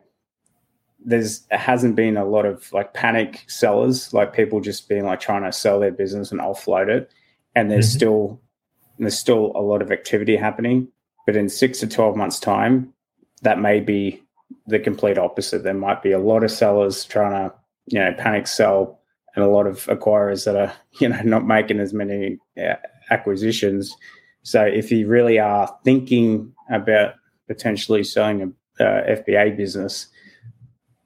there's 1.05 1.45
hasn't 1.51 1.95
been 1.95 2.17
a 2.17 2.25
lot 2.25 2.45
of 2.45 2.71
like 2.73 2.93
panic 2.93 3.43
sellers, 3.47 4.13
like 4.13 4.33
people 4.33 4.61
just 4.61 4.87
being 4.87 5.05
like 5.05 5.19
trying 5.19 5.43
to 5.43 5.51
sell 5.51 5.79
their 5.79 5.91
business 5.91 6.31
and 6.31 6.41
offload 6.41 6.89
it. 6.89 7.11
And 7.55 7.69
there's 7.69 7.89
mm-hmm. 7.89 7.97
still 7.97 8.41
there's 8.99 9.17
still 9.17 9.51
a 9.55 9.61
lot 9.61 9.81
of 9.81 9.91
activity 9.91 10.35
happening. 10.35 10.87
But 11.25 11.35
in 11.35 11.49
six 11.49 11.79
to 11.79 11.87
twelve 11.87 12.15
months' 12.15 12.39
time, 12.39 12.93
that 13.41 13.59
may 13.59 13.79
be 13.79 14.21
the 14.67 14.79
complete 14.79 15.17
opposite. 15.17 15.63
There 15.63 15.73
might 15.73 16.03
be 16.03 16.11
a 16.11 16.19
lot 16.19 16.43
of 16.43 16.51
sellers 16.51 17.05
trying 17.05 17.31
to, 17.31 17.55
you 17.87 17.99
know, 17.99 18.13
panic 18.17 18.47
sell 18.47 18.99
and 19.35 19.43
a 19.43 19.49
lot 19.49 19.67
of 19.67 19.85
acquirers 19.85 20.45
that 20.45 20.55
are 20.55 20.73
you 20.99 21.09
know 21.09 21.21
not 21.23 21.45
making 21.45 21.79
as 21.79 21.93
many 21.93 22.37
uh, 22.57 22.75
acquisitions. 23.09 23.95
So 24.43 24.63
if 24.63 24.91
you 24.91 25.07
really 25.07 25.39
are 25.39 25.73
thinking 25.83 26.53
about 26.69 27.15
potentially 27.47 28.03
selling 28.03 28.41
a 28.79 28.83
uh, 28.83 29.15
FBA 29.15 29.55
business, 29.55 30.07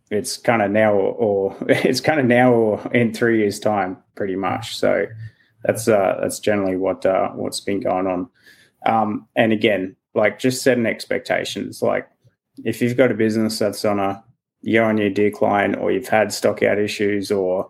it's 0.10 0.38
kind 0.38 0.62
of 0.62 0.72
now 0.72 0.94
or, 0.94 1.14
or 1.14 1.58
it's 1.70 2.02
kind 2.02 2.20
of 2.20 2.26
now 2.26 2.54
or 2.54 2.92
in 2.94 3.14
three 3.14 3.40
years' 3.40 3.60
time, 3.60 3.98
pretty 4.16 4.36
much. 4.36 4.78
So 4.78 5.06
that's 5.64 5.88
uh, 5.88 6.18
that's 6.22 6.40
generally 6.40 6.78
what 6.78 7.06
uh, 7.06 7.30
what's 7.30 7.60
been 7.60 7.80
going 7.80 8.08
on. 8.08 8.30
Um, 8.86 9.28
and 9.36 9.52
again, 9.52 9.96
like 10.14 10.40
just 10.40 10.64
setting 10.64 10.86
expectations. 10.86 11.82
Like 11.82 12.08
if 12.64 12.82
you've 12.82 12.98
got 12.98 13.12
a 13.12 13.16
business 13.16 13.60
that's 13.60 13.84
on 13.86 14.00
a 14.00 14.24
year-on-year 14.62 15.12
decline, 15.12 15.76
or 15.76 15.92
you've 15.92 16.08
had 16.08 16.34
stock 16.34 16.64
out 16.64 16.80
issues, 16.80 17.32
or 17.32 17.70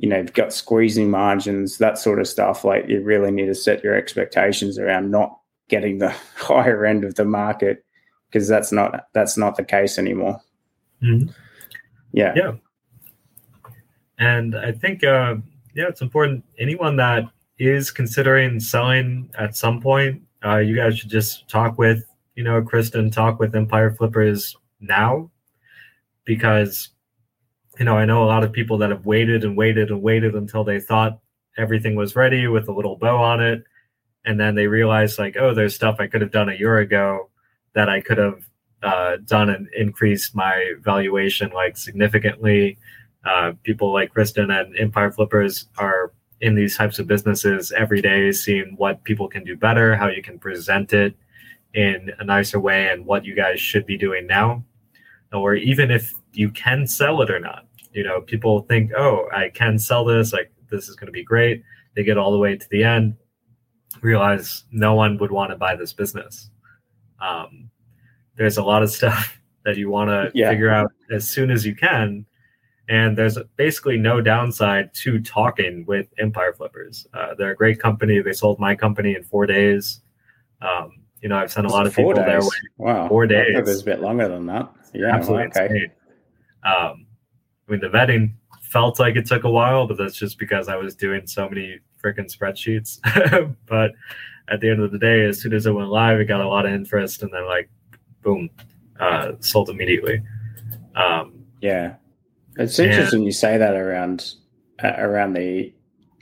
you 0.00 0.08
know, 0.08 0.16
you've 0.16 0.32
got 0.32 0.50
squeezing 0.50 1.10
margins, 1.10 1.76
that 1.76 1.98
sort 1.98 2.20
of 2.20 2.26
stuff. 2.26 2.64
Like 2.64 2.88
you 2.88 3.02
really 3.02 3.30
need 3.30 3.46
to 3.46 3.54
set 3.54 3.84
your 3.84 3.94
expectations 3.94 4.78
around 4.78 5.10
not 5.10 5.38
getting 5.68 5.98
the 5.98 6.08
higher 6.36 6.86
end 6.86 7.04
of 7.04 7.16
the 7.16 7.26
market 7.26 7.84
because 8.26 8.48
that's 8.48 8.72
not 8.72 9.08
that's 9.12 9.36
not 9.36 9.56
the 9.56 9.64
case 9.64 9.98
anymore. 9.98 10.40
Mm-hmm. 11.02 11.30
Yeah, 12.12 12.32
yeah, 12.34 12.52
and 14.18 14.56
I 14.56 14.72
think 14.72 15.04
uh, 15.04 15.36
yeah, 15.74 15.88
it's 15.88 16.00
important. 16.00 16.44
Anyone 16.58 16.96
that 16.96 17.24
is 17.58 17.90
considering 17.90 18.58
selling 18.58 19.30
at 19.38 19.54
some 19.54 19.82
point, 19.82 20.22
uh, 20.42 20.56
you 20.56 20.76
guys 20.76 20.98
should 20.98 21.10
just 21.10 21.46
talk 21.46 21.76
with 21.76 22.06
you 22.36 22.42
know 22.42 22.62
Kristin, 22.62 23.12
talk 23.12 23.38
with 23.38 23.54
Empire 23.54 23.90
Flippers 23.90 24.56
now 24.80 25.30
because 26.24 26.88
you 27.80 27.86
know, 27.86 27.96
I 27.96 28.04
know 28.04 28.22
a 28.22 28.26
lot 28.26 28.44
of 28.44 28.52
people 28.52 28.76
that 28.78 28.90
have 28.90 29.06
waited 29.06 29.42
and 29.42 29.56
waited 29.56 29.88
and 29.88 30.02
waited 30.02 30.34
until 30.34 30.64
they 30.64 30.80
thought 30.80 31.18
everything 31.56 31.96
was 31.96 32.14
ready 32.14 32.46
with 32.46 32.68
a 32.68 32.72
little 32.72 32.96
bow 32.96 33.16
on 33.16 33.42
it. 33.42 33.64
And 34.26 34.38
then 34.38 34.54
they 34.54 34.66
realized, 34.66 35.18
like, 35.18 35.38
oh, 35.38 35.54
there's 35.54 35.74
stuff 35.74 35.96
I 35.98 36.06
could 36.06 36.20
have 36.20 36.30
done 36.30 36.50
a 36.50 36.54
year 36.54 36.76
ago 36.76 37.30
that 37.74 37.88
I 37.88 38.02
could 38.02 38.18
have 38.18 38.44
uh, 38.82 39.16
done 39.24 39.48
and 39.48 39.66
increased 39.74 40.36
my 40.36 40.74
valuation 40.82 41.52
like 41.52 41.78
significantly. 41.78 42.76
Uh, 43.24 43.52
people 43.62 43.94
like 43.94 44.12
Kristin 44.12 44.52
and 44.52 44.76
Empire 44.78 45.10
Flippers 45.10 45.68
are 45.78 46.12
in 46.42 46.54
these 46.54 46.76
types 46.76 46.98
of 46.98 47.06
businesses 47.06 47.72
every 47.72 48.02
day, 48.02 48.30
seeing 48.30 48.74
what 48.76 49.02
people 49.04 49.26
can 49.26 49.42
do 49.42 49.56
better, 49.56 49.96
how 49.96 50.08
you 50.08 50.22
can 50.22 50.38
present 50.38 50.92
it 50.92 51.16
in 51.72 52.10
a 52.18 52.24
nicer 52.24 52.60
way, 52.60 52.88
and 52.88 53.06
what 53.06 53.24
you 53.24 53.34
guys 53.34 53.58
should 53.58 53.86
be 53.86 53.96
doing 53.96 54.26
now. 54.26 54.62
Or 55.32 55.54
even 55.54 55.90
if 55.90 56.12
you 56.32 56.50
can 56.50 56.86
sell 56.86 57.22
it 57.22 57.30
or 57.30 57.40
not 57.40 57.64
you 57.92 58.04
know 58.04 58.20
people 58.20 58.60
think 58.62 58.90
oh 58.96 59.28
i 59.32 59.48
can 59.48 59.78
sell 59.78 60.04
this 60.04 60.32
like 60.32 60.52
this 60.70 60.88
is 60.88 60.96
going 60.96 61.06
to 61.06 61.12
be 61.12 61.24
great. 61.24 61.62
They 61.94 62.04
get 62.04 62.16
all 62.16 62.32
the 62.32 62.38
way 62.38 62.56
to 62.56 62.68
the 62.70 62.84
end 62.84 63.16
realize 64.02 64.64
no 64.70 64.94
one 64.94 65.18
would 65.18 65.32
want 65.32 65.50
to 65.50 65.56
buy 65.56 65.74
this 65.74 65.92
business. 65.92 66.50
Um, 67.20 67.68
there's 68.36 68.56
a 68.56 68.62
lot 68.62 68.82
of 68.82 68.90
stuff 68.90 69.40
that 69.64 69.76
you 69.76 69.90
want 69.90 70.08
to 70.10 70.30
yeah. 70.32 70.48
figure 70.48 70.70
out 70.70 70.92
as 71.12 71.28
soon 71.28 71.50
as 71.50 71.66
you 71.66 71.74
can 71.74 72.24
and 72.88 73.16
there's 73.16 73.38
basically 73.56 73.96
no 73.96 74.20
downside 74.20 74.90
to 74.92 75.20
talking 75.20 75.84
with 75.86 76.08
empire 76.18 76.52
flippers. 76.52 77.06
Uh, 77.14 77.34
they're 77.38 77.52
a 77.52 77.56
great 77.56 77.78
company. 77.78 78.20
They 78.20 78.32
sold 78.32 78.58
my 78.58 78.74
company 78.74 79.14
in 79.14 79.22
four 79.22 79.46
days. 79.46 80.00
Um, 80.60 80.92
you 81.22 81.28
know 81.28 81.36
i've 81.36 81.52
sent 81.52 81.66
a 81.66 81.70
lot 81.70 81.86
of 81.86 81.94
people 81.94 82.14
days. 82.14 82.24
their 82.24 82.40
way. 82.40 82.48
Wow. 82.78 83.08
Four 83.08 83.26
days. 83.26 83.54
it 83.54 83.64
was 83.66 83.82
a 83.82 83.84
bit 83.84 84.00
longer 84.00 84.26
than 84.26 84.46
that. 84.46 84.70
Yeah 84.94 85.14
absolutely 85.14 85.48
okay. 85.48 85.92
Um, 86.64 87.06
I 87.70 87.72
mean, 87.72 87.80
the 87.80 87.88
vetting 87.88 88.32
felt 88.62 88.98
like 88.98 89.14
it 89.14 89.26
took 89.26 89.44
a 89.44 89.50
while, 89.50 89.86
but 89.86 89.96
that's 89.96 90.16
just 90.16 90.38
because 90.38 90.68
I 90.68 90.74
was 90.74 90.96
doing 90.96 91.26
so 91.26 91.48
many 91.48 91.78
freaking 92.02 92.28
spreadsheets. 92.28 92.98
but 93.66 93.92
at 94.48 94.60
the 94.60 94.70
end 94.70 94.82
of 94.82 94.90
the 94.90 94.98
day, 94.98 95.24
as 95.24 95.40
soon 95.40 95.52
as 95.52 95.66
it 95.66 95.72
went 95.72 95.88
live, 95.88 96.18
it 96.18 96.24
got 96.24 96.40
a 96.40 96.48
lot 96.48 96.66
of 96.66 96.72
interest, 96.72 97.22
and 97.22 97.32
then 97.32 97.46
like, 97.46 97.70
boom, 98.22 98.50
uh, 98.98 99.32
sold 99.38 99.70
immediately. 99.70 100.20
Um, 100.96 101.44
yeah, 101.60 101.94
it's 102.56 102.78
interesting 102.80 103.18
and, 103.18 103.26
you 103.26 103.32
say 103.32 103.56
that 103.56 103.76
around 103.76 104.34
uh, 104.82 104.94
around 104.98 105.34
the 105.34 105.72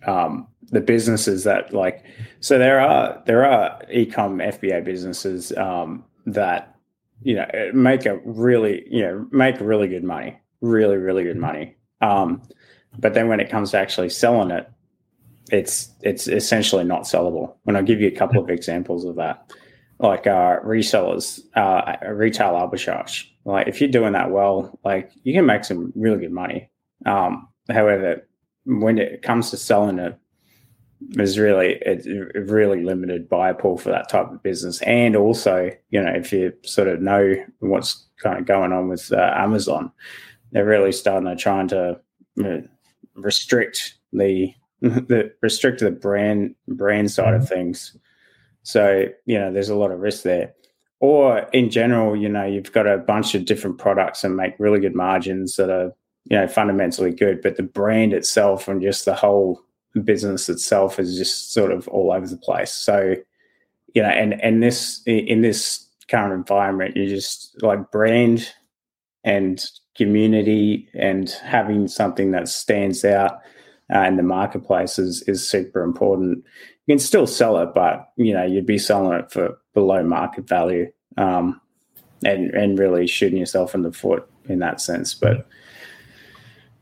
um, 0.07 0.49
the 0.71 0.81
businesses 0.81 1.45
that 1.45 1.73
like 1.73 2.05
so 2.41 2.59
there 2.59 2.79
are 2.79 3.23
there 3.25 3.47
are 3.47 3.81
ecom 3.91 4.37
FBA 4.37 4.85
businesses 4.85 5.53
um, 5.57 6.05
that 6.27 6.77
you 7.23 7.35
know 7.35 7.47
make 7.73 8.05
a 8.05 8.19
really 8.25 8.87
you 8.91 9.03
know 9.03 9.27
make 9.31 9.59
really 9.61 9.89
good 9.89 10.05
money, 10.05 10.39
really 10.61 10.97
really 10.97 11.25
good 11.25 11.37
money. 11.37 11.77
Um, 12.01 12.43
but 12.99 13.15
then 13.15 13.29
when 13.29 13.41
it 13.41 13.51
comes 13.51 13.73
to 13.73 13.79
actually 13.79 14.11
selling 14.11 14.51
it, 14.51 14.71
it's 15.51 15.91
it's 16.03 16.29
essentially 16.29 16.85
not 16.85 17.03
sellable. 17.03 17.55
And 17.67 17.77
I'll 17.77 17.83
give 17.83 18.01
you 18.01 18.09
a 18.09 18.13
couple 18.17 18.43
of 18.43 18.51
examples 18.51 19.05
of 19.05 19.17
that, 19.17 19.53
like 19.99 20.27
uh, 20.27 20.61
resellers, 20.65 21.41
uh, 21.55 21.97
retail 22.13 22.53
arbitrage. 22.53 23.25
Like 23.45 23.69
if 23.69 23.81
you're 23.81 23.91
doing 23.91 24.13
that 24.13 24.31
well, 24.31 24.79
like 24.85 25.11
you 25.23 25.33
can 25.33 25.47
make 25.47 25.65
some 25.65 25.93
really 25.97 26.19
good 26.19 26.33
money. 26.33 26.71
Um, 27.07 27.49
however, 27.71 28.27
when 28.65 28.99
it 28.99 29.23
comes 29.23 29.51
to 29.51 29.57
selling 29.57 29.99
it 29.99 30.19
is 31.17 31.39
really 31.39 31.79
it's 31.83 32.07
really 32.51 32.83
limited 32.83 33.29
buyer 33.29 33.55
pool 33.55 33.79
for 33.79 33.91
that 33.91 34.09
type 34.09 34.31
of 34.31 34.43
business. 34.43 34.83
And 34.83 35.17
also, 35.17 35.71
you 35.91 36.03
know, 36.03 36.13
if 36.13 36.33
you 36.33 36.53
sort 36.63 36.89
of 36.89 37.01
know 37.01 37.35
what's 37.61 38.07
kind 38.19 38.39
of 38.39 38.47
going 38.47 38.73
on 38.73 38.89
with 38.89 39.13
uh, 39.13 39.33
Amazon, 39.37 39.93
they're 40.53 40.65
really 40.65 40.93
starting 40.93 41.29
to 41.29 41.37
trying 41.37 41.69
to 41.69 42.01
restrict 43.15 43.95
the 44.13 44.53
the 44.81 45.33
restrict 45.43 45.81
the 45.81 45.91
brand 45.91 46.55
brand 46.69 47.11
side 47.11 47.35
of 47.35 47.43
mm-hmm. 47.43 47.55
things. 47.55 47.97
So 48.63 49.07
you 49.27 49.39
know, 49.39 49.53
there's 49.53 49.71
a 49.71 49.77
lot 49.77 49.91
of 49.91 50.01
risk 50.01 50.23
there. 50.23 50.55
Or 51.01 51.49
in 51.53 51.71
general, 51.71 52.17
you 52.17 52.29
know, 52.29 52.45
you've 52.45 52.73
got 52.73 52.89
a 52.89 52.99
bunch 52.99 53.35
of 53.37 53.45
different 53.45 53.79
products 53.79 54.25
and 54.25 54.37
make 54.37 54.55
really 54.59 54.81
good 54.81 54.97
margins 54.97 55.57
that 55.57 55.71
are 55.71 55.93
you 56.25 56.37
know 56.37 56.49
fundamentally 56.49 57.13
good, 57.13 57.41
but 57.43 57.57
the 57.57 57.63
brand 57.63 58.13
itself 58.13 58.69
and 58.69 58.83
just 58.83 59.05
the 59.05 59.15
whole 59.15 59.63
business 60.05 60.49
itself 60.49 60.99
is 60.99 61.17
just 61.17 61.53
sort 61.53 61.73
of 61.73 61.89
all 61.89 62.13
over 62.13 62.27
the 62.27 62.37
place. 62.37 62.73
So, 62.73 63.15
you 63.95 64.03
know, 64.03 64.09
and 64.09 64.41
and 64.43 64.63
this 64.63 65.03
in 65.07 65.41
this 65.41 65.89
current 66.09 66.33
environment, 66.33 66.97
you 66.97 67.09
just 67.09 67.61
like 67.63 67.91
brand 67.91 68.53
and 69.25 69.65
community 69.99 70.89
and 70.95 71.29
having 71.43 71.89
something 71.89 72.31
that 72.31 72.49
stands 72.49 73.05
out 73.05 73.41
uh, 73.95 74.01
in 74.01 74.17
the 74.17 74.23
marketplace 74.23 74.99
is 74.99 75.23
is 75.23 75.47
super 75.47 75.83
important. 75.83 76.45
You 76.87 76.95
can 76.95 76.99
still 76.99 77.27
sell 77.27 77.59
it, 77.59 77.71
but 77.75 78.11
you 78.17 78.33
know 78.33 78.45
you'd 78.45 78.67
be 78.67 78.79
selling 78.79 79.19
it 79.19 79.31
for 79.31 79.59
below 79.75 80.03
market 80.03 80.49
value, 80.49 80.91
um, 81.17 81.61
and 82.25 82.51
and 82.55 82.79
really 82.79 83.07
shooting 83.07 83.39
yourself 83.39 83.75
in 83.75 83.83
the 83.83 83.93
foot 83.93 84.29
in 84.49 84.61
that 84.61 84.81
sense. 84.81 85.15
But 85.15 85.47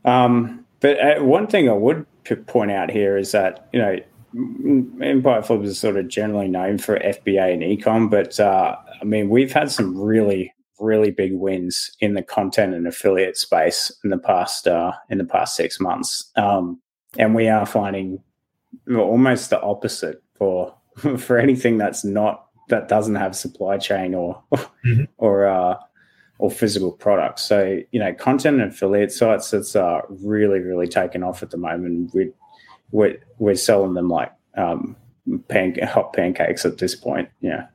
um, 0.05 0.65
but 0.79 0.99
uh, 0.99 1.23
one 1.23 1.47
thing 1.47 1.69
I 1.69 1.73
would 1.73 2.05
point 2.45 2.71
out 2.71 2.91
here 2.91 3.17
is 3.17 3.31
that 3.31 3.67
you 3.73 3.79
know 3.79 3.97
Empire 5.01 5.41
Flippers 5.41 5.69
is 5.69 5.79
sort 5.79 5.97
of 5.97 6.07
generally 6.07 6.49
known 6.49 6.77
for 6.77 6.99
FBA 6.99 7.53
and 7.53 7.63
ecom, 7.63 8.09
but 8.09 8.39
uh, 8.39 8.75
I 9.01 9.05
mean 9.05 9.29
we've 9.29 9.53
had 9.53 9.71
some 9.71 9.97
really 9.97 10.53
really 10.79 11.11
big 11.11 11.33
wins 11.33 11.91
in 11.99 12.13
the 12.13 12.21
content 12.21 12.73
and 12.73 12.87
affiliate 12.87 13.37
space 13.37 13.91
in 14.03 14.09
the 14.09 14.17
past 14.17 14.67
uh, 14.67 14.91
in 15.09 15.17
the 15.17 15.25
past 15.25 15.55
six 15.55 15.79
months, 15.79 16.31
um, 16.35 16.79
and 17.17 17.35
we 17.35 17.47
are 17.47 17.65
finding 17.65 18.21
almost 18.89 19.49
the 19.49 19.61
opposite 19.61 20.21
for 20.35 20.75
for 21.17 21.37
anything 21.37 21.77
that's 21.77 22.03
not 22.03 22.45
that 22.69 22.87
doesn't 22.87 23.15
have 23.15 23.35
supply 23.35 23.77
chain 23.77 24.13
or 24.13 24.43
mm-hmm. 24.51 25.03
or 25.17 25.47
uh, 25.47 25.77
or 26.39 26.51
physical 26.51 26.91
products. 26.91 27.41
So, 27.43 27.79
you 27.91 27.99
know, 27.99 28.13
content 28.13 28.61
and 28.61 28.71
affiliate 28.71 29.11
sites 29.11 29.51
that's 29.51 29.75
uh, 29.75 30.01
really, 30.09 30.59
really 30.59 30.87
taken 30.87 31.23
off 31.23 31.41
at 31.41 31.49
the 31.49 31.57
moment. 31.57 32.13
We, 32.13 32.31
we're, 32.91 33.17
we're 33.39 33.55
selling 33.55 33.95
them 33.95 34.09
like 34.09 34.31
um, 34.55 34.95
pan- 35.47 35.79
hot 35.83 36.13
pancakes 36.13 36.65
at 36.65 36.77
this 36.77 36.95
point. 36.95 37.29
Yeah. 37.41 37.67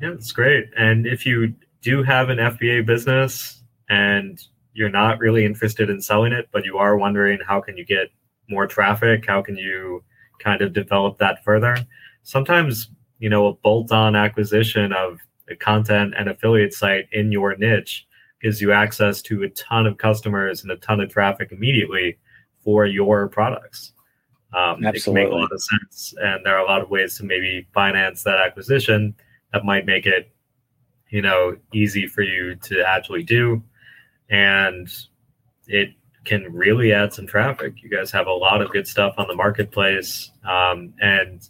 Yeah, 0.00 0.12
it's 0.12 0.32
great. 0.32 0.66
And 0.76 1.06
if 1.06 1.26
you 1.26 1.54
do 1.82 2.02
have 2.02 2.30
an 2.30 2.38
FBA 2.38 2.86
business 2.86 3.62
and 3.88 4.42
you're 4.74 4.88
not 4.88 5.18
really 5.18 5.44
interested 5.44 5.90
in 5.90 6.00
selling 6.00 6.32
it, 6.32 6.48
but 6.52 6.64
you 6.64 6.78
are 6.78 6.96
wondering 6.96 7.38
how 7.46 7.60
can 7.60 7.76
you 7.76 7.84
get 7.84 8.08
more 8.48 8.66
traffic? 8.66 9.24
How 9.26 9.42
can 9.42 9.56
you 9.56 10.02
kind 10.38 10.62
of 10.62 10.72
develop 10.72 11.18
that 11.18 11.44
further? 11.44 11.76
Sometimes, 12.22 12.90
you 13.18 13.28
know, 13.28 13.46
a 13.48 13.54
bolt 13.54 13.92
on 13.92 14.16
acquisition 14.16 14.92
of 14.92 15.18
a 15.50 15.56
content 15.56 16.14
and 16.16 16.28
affiliate 16.28 16.72
site 16.72 17.06
in 17.12 17.32
your 17.32 17.56
niche 17.56 18.06
gives 18.40 18.60
you 18.60 18.72
access 18.72 19.22
to 19.22 19.42
a 19.42 19.48
ton 19.50 19.86
of 19.86 19.98
customers 19.98 20.62
and 20.62 20.72
a 20.72 20.76
ton 20.76 21.00
of 21.00 21.10
traffic 21.10 21.52
immediately 21.52 22.18
for 22.64 22.86
your 22.86 23.28
products. 23.28 23.92
Um, 24.54 24.84
it 24.84 25.02
can 25.02 25.14
make 25.14 25.30
a 25.30 25.34
lot 25.34 25.50
of 25.52 25.62
sense, 25.62 26.14
and 26.20 26.44
there 26.44 26.56
are 26.56 26.64
a 26.64 26.66
lot 26.66 26.82
of 26.82 26.90
ways 26.90 27.16
to 27.18 27.24
maybe 27.24 27.66
finance 27.72 28.22
that 28.24 28.38
acquisition 28.38 29.14
that 29.52 29.64
might 29.64 29.86
make 29.86 30.04
it, 30.04 30.31
you 31.12 31.20
know, 31.20 31.54
easy 31.74 32.06
for 32.06 32.22
you 32.22 32.56
to 32.56 32.82
actually 32.82 33.22
do, 33.22 33.62
and 34.30 34.88
it 35.68 35.90
can 36.24 36.50
really 36.50 36.92
add 36.92 37.12
some 37.12 37.26
traffic. 37.26 37.74
You 37.82 37.90
guys 37.90 38.10
have 38.12 38.26
a 38.26 38.32
lot 38.32 38.62
of 38.62 38.70
good 38.70 38.88
stuff 38.88 39.14
on 39.18 39.28
the 39.28 39.34
marketplace, 39.36 40.30
um, 40.48 40.94
and 41.00 41.46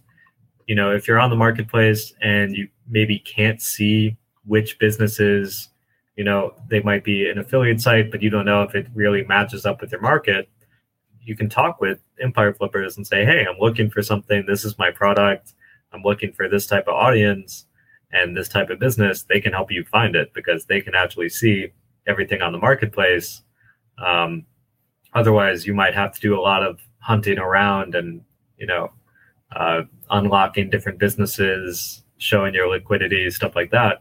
you 0.67 0.75
know, 0.75 0.91
if 0.91 1.07
you're 1.07 1.21
on 1.21 1.31
the 1.31 1.37
marketplace 1.37 2.13
and 2.21 2.57
you 2.57 2.69
maybe 2.89 3.21
can't 3.21 3.63
see 3.63 4.17
which 4.47 4.79
businesses, 4.79 5.69
you 6.17 6.25
know, 6.25 6.55
they 6.69 6.81
might 6.81 7.05
be 7.05 7.29
an 7.31 7.39
affiliate 7.39 7.81
site, 7.81 8.11
but 8.11 8.21
you 8.21 8.31
don't 8.31 8.45
know 8.45 8.63
if 8.63 8.75
it 8.75 8.87
really 8.95 9.25
matches 9.25 9.65
up 9.65 9.81
with 9.81 9.93
your 9.93 10.01
market, 10.01 10.49
you 11.21 11.37
can 11.37 11.49
talk 11.49 11.81
with 11.81 12.01
Empire 12.21 12.53
Flippers 12.53 12.97
and 12.97 13.07
say, 13.07 13.25
hey, 13.25 13.47
I'm 13.49 13.59
looking 13.61 13.91
for 13.91 14.03
something. 14.03 14.45
This 14.47 14.65
is 14.65 14.79
my 14.79 14.91
product. 14.91 15.55
I'm 15.93 16.03
looking 16.03 16.33
for 16.33 16.49
this 16.49 16.67
type 16.67 16.89
of 16.89 16.95
audience 16.95 17.67
and 18.13 18.37
this 18.37 18.49
type 18.49 18.71
of 18.71 18.79
business. 18.79 19.23
They 19.23 19.41
can 19.41 19.53
help 19.53 19.71
you 19.71 19.85
find 19.85 20.15
it 20.15 20.33
because 20.35 20.67
they 20.67 20.81
can 20.81 20.95
actually 20.95 21.29
see 21.29 21.73
everything 22.07 22.43
on 22.43 22.53
the 22.53 22.59
marketplace. 22.59 23.43
Um, 23.99 24.47
otherwise, 25.15 25.67
you 25.67 25.75
might 25.75 25.95
have 25.95 26.15
to 26.15 26.21
do 26.21 26.39
a 26.39 26.41
lot 26.41 26.63
of 26.63 26.81
hunting 26.99 27.39
around 27.39 27.95
and, 27.95 28.23
you 28.57 28.67
know, 28.67 28.93
uh, 29.55 29.83
unlocking 30.11 30.71
different 30.71 30.99
businesses, 30.99 32.05
showing 32.19 32.55
your 32.55 32.69
liquidity, 32.69 33.31
stuff 33.31 33.57
like 33.57 33.71
that. 33.71 34.01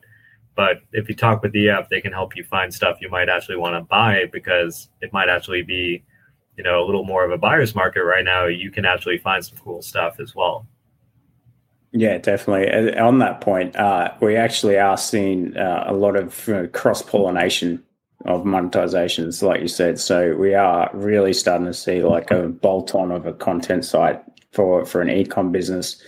But 0.56 0.82
if 0.92 1.08
you 1.10 1.16
talk 1.16 1.42
with 1.42 1.54
the 1.54 1.70
app, 1.70 1.90
they 1.90 2.02
can 2.02 2.12
help 2.12 2.36
you 2.36 2.44
find 2.44 2.74
stuff 2.74 2.98
you 3.02 3.10
might 3.10 3.30
actually 3.30 3.56
want 3.56 3.76
to 3.76 3.82
buy 3.82 4.26
because 4.32 4.90
it 5.02 5.14
might 5.14 5.30
actually 5.30 5.64
be, 5.64 6.04
you 6.58 6.64
know, 6.64 6.84
a 6.84 6.86
little 6.86 7.06
more 7.06 7.24
of 7.24 7.32
a 7.32 7.38
buyer's 7.38 7.74
market 7.74 8.04
right 8.04 8.26
now. 8.26 8.46
You 8.46 8.70
can 8.70 8.86
actually 8.86 9.18
find 9.18 9.44
some 9.44 9.58
cool 9.58 9.82
stuff 9.82 10.20
as 10.20 10.36
well. 10.36 10.68
Yeah, 11.94 12.18
definitely. 12.20 12.98
On 12.98 13.20
that 13.20 13.42
point, 13.42 13.76
uh, 13.76 14.14
we 14.22 14.38
actually 14.38 14.78
are 14.78 14.98
seeing 14.98 15.58
uh, 15.58 15.84
a 15.88 15.94
lot 15.94 16.16
of 16.16 16.48
you 16.48 16.54
know, 16.54 16.68
cross 16.68 17.02
pollination 17.02 17.84
of 18.26 18.44
monetizations, 18.44 19.42
like 19.42 19.62
you 19.62 19.68
said. 19.68 20.00
So 20.00 20.36
we 20.36 20.54
are 20.54 20.90
really 20.94 21.34
starting 21.34 21.66
to 21.66 21.74
see 21.74 22.02
like 22.04 22.32
a 22.32 22.48
bolt 22.48 22.96
on 22.96 23.12
of 23.12 23.26
a 23.26 23.34
content 23.34 23.84
site 23.84 24.22
for 24.52 24.86
for 24.86 25.02
an 25.02 25.08
ecom 25.08 25.52
business 25.52 26.02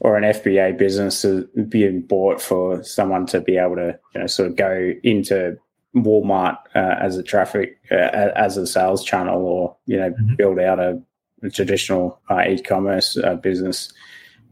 or 0.00 0.16
an 0.16 0.24
FBA 0.24 0.76
business 0.76 1.24
being 1.68 2.02
bought 2.02 2.40
for 2.40 2.82
someone 2.82 3.26
to 3.26 3.40
be 3.40 3.56
able 3.56 3.76
to 3.76 3.98
you 4.14 4.20
know 4.20 4.26
sort 4.26 4.50
of 4.50 4.56
go 4.56 4.92
into 5.02 5.56
Walmart 5.94 6.58
uh, 6.74 6.96
as 7.00 7.16
a 7.16 7.22
traffic 7.22 7.78
uh, 7.90 7.94
as 7.94 8.56
a 8.56 8.66
sales 8.66 9.02
channel 9.02 9.44
or 9.44 9.76
you 9.86 9.96
know 9.96 10.10
mm-hmm. 10.10 10.34
build 10.34 10.58
out 10.58 10.78
a, 10.78 11.00
a 11.42 11.50
traditional 11.50 12.20
uh, 12.30 12.42
e-commerce 12.46 13.16
uh, 13.16 13.34
business 13.34 13.92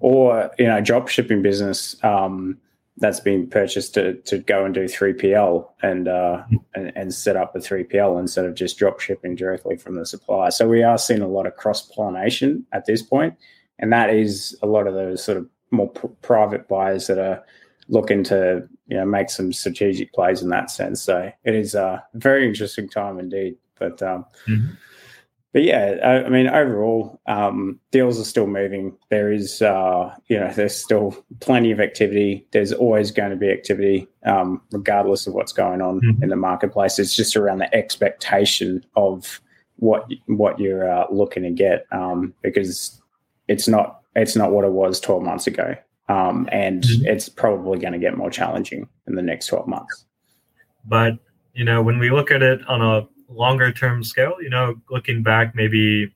or 0.01 0.51
you 0.59 0.67
know 0.67 0.81
drop 0.81 1.09
shipping 1.09 1.43
business 1.43 1.97
um, 2.05 2.59
that's 2.99 3.21
been 3.21 3.49
purchased 3.49 3.95
to 3.95 4.15
to 4.23 4.39
go 4.39 4.65
and 4.65 4.75
do 4.75 4.85
3PL 4.85 5.69
and, 5.83 6.09
uh, 6.09 6.43
and, 6.75 6.93
and 6.95 7.15
set 7.15 7.37
up 7.37 7.57
a 7.57 7.59
3PL 7.59 8.21
instead 8.21 8.45
of 8.45 8.55
just 8.55 8.79
drop 8.79 9.01
shipping 9.01 9.35
directly 9.35 9.77
from 9.77 9.97
the 9.97 10.07
supplier. 10.07 10.51
So 10.51 10.69
we 10.69 10.83
are 10.83 10.99
seeing 10.99 11.23
a 11.23 11.29
lot 11.29 11.47
of 11.47 11.57
cross 11.57 11.83
pollination 11.83 12.67
at 12.73 12.87
this 12.87 13.03
point, 13.03 13.35
and 13.79 13.93
that 13.93 14.11
is 14.11 14.57
a 14.63 14.67
lot 14.67 14.87
of 14.87 14.95
those 14.95 15.25
sort 15.25 15.39
of 15.39 15.49
more 15.71 15.89
pr- 15.89 16.07
private 16.23 16.69
buyers 16.69 17.09
that 17.09 17.19
are 17.19 17.43
looking 17.89 18.23
to 18.25 18.67
you 18.87 18.97
know 18.97 19.05
make 19.05 19.31
some 19.31 19.53
strategic 19.53 20.13
plays 20.13 20.43
in 20.43 20.49
that 20.51 20.71
sense. 20.71 21.03
So 21.03 21.33
it 21.45 21.55
is 21.55 21.75
a 21.75 22.05
very 22.15 22.47
interesting 22.47 22.89
time 22.89 23.19
indeed. 23.19 23.57
But 23.77 24.01
um, 24.03 24.25
mm-hmm 24.47 24.75
but 25.55 25.63
yeah, 25.63 25.99
I, 26.03 26.25
I 26.25 26.29
mean, 26.31 26.49
overall, 26.49 27.21
um, 27.29 27.79
deals 27.93 28.19
are 28.19 28.25
still 28.25 28.49
moving. 28.49 28.97
There 29.09 29.33
is, 29.33 29.63
uh, 29.63 30.13
you 30.27 30.39
know, 30.39 30.53
there's 30.53 30.77
still 30.77 31.17
plenty 31.39 31.71
of 31.71 31.79
activity. 31.79 32.45
There's 32.51 32.73
always 32.73 33.13
going 33.13 33.31
to 33.31 33.37
be 33.37 33.51
activity, 33.51 34.09
um, 34.27 34.61
regardless 34.73 35.29
of 35.29 35.35
what's 35.35 35.53
going 35.53 35.81
on 35.81 36.01
mm-hmm. 36.01 36.25
in 36.25 36.31
the 36.31 36.37
marketplace. 36.37 36.99
It's 36.99 37.15
just 37.15 37.37
around 37.37 37.59
the 37.59 37.73
expectation 37.73 38.85
of 38.97 39.41
what 39.77 40.11
what 40.27 40.59
you're 40.59 40.91
uh, 40.91 41.07
looking 41.13 41.45
to 41.45 41.53
get, 41.53 41.87
um, 41.93 42.35
because 42.43 43.01
it's 43.47 43.69
not 43.69 44.01
it's 44.17 44.35
not 44.35 44.51
what 44.51 44.65
it 44.65 44.73
was 44.73 44.99
12 44.99 45.23
months 45.23 45.47
ago, 45.47 45.77
um, 46.09 46.49
and 46.51 46.83
mm-hmm. 46.83 47.07
it's 47.07 47.29
probably 47.29 47.79
going 47.79 47.93
to 47.93 48.01
get 48.01 48.17
more 48.17 48.31
challenging 48.31 48.89
in 49.07 49.15
the 49.15 49.23
next 49.23 49.47
12 49.47 49.69
months. 49.69 50.05
But 50.85 51.13
you 51.53 51.65
know, 51.65 51.81
when 51.81 52.01
we 52.01 52.11
look 52.11 52.33
at 52.33 52.43
it 52.43 52.59
on 52.67 52.83
a 52.83 53.07
longer 53.29 53.73
term 53.73 54.05
scale, 54.05 54.37
you 54.41 54.51
know, 54.51 54.77
looking 54.91 55.23
back 55.23 55.55
maybe 55.55 56.07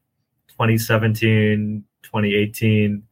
2017, 0.48 1.84
2018, 2.02 3.02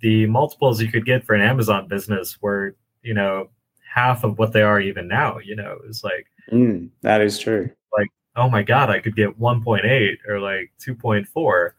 the 0.00 0.26
multiples 0.26 0.80
you 0.80 0.90
could 0.90 1.04
get 1.04 1.24
for 1.24 1.34
an 1.34 1.42
Amazon 1.42 1.88
business 1.88 2.40
were, 2.40 2.74
you 3.02 3.14
know, 3.14 3.48
half 3.92 4.24
of 4.24 4.38
what 4.38 4.52
they 4.52 4.62
are 4.62 4.80
even 4.80 5.08
now. 5.08 5.38
You 5.38 5.56
know, 5.56 5.78
it's 5.86 6.04
like 6.04 6.26
mm, 6.50 6.88
that 7.02 7.20
is 7.20 7.38
true. 7.38 7.70
Like, 7.96 8.08
oh 8.36 8.48
my 8.48 8.62
God, 8.62 8.90
I 8.90 9.00
could 9.00 9.16
get 9.16 9.38
1.8 9.38 10.16
or 10.28 10.40
like 10.40 10.72
2.4. 10.80 11.70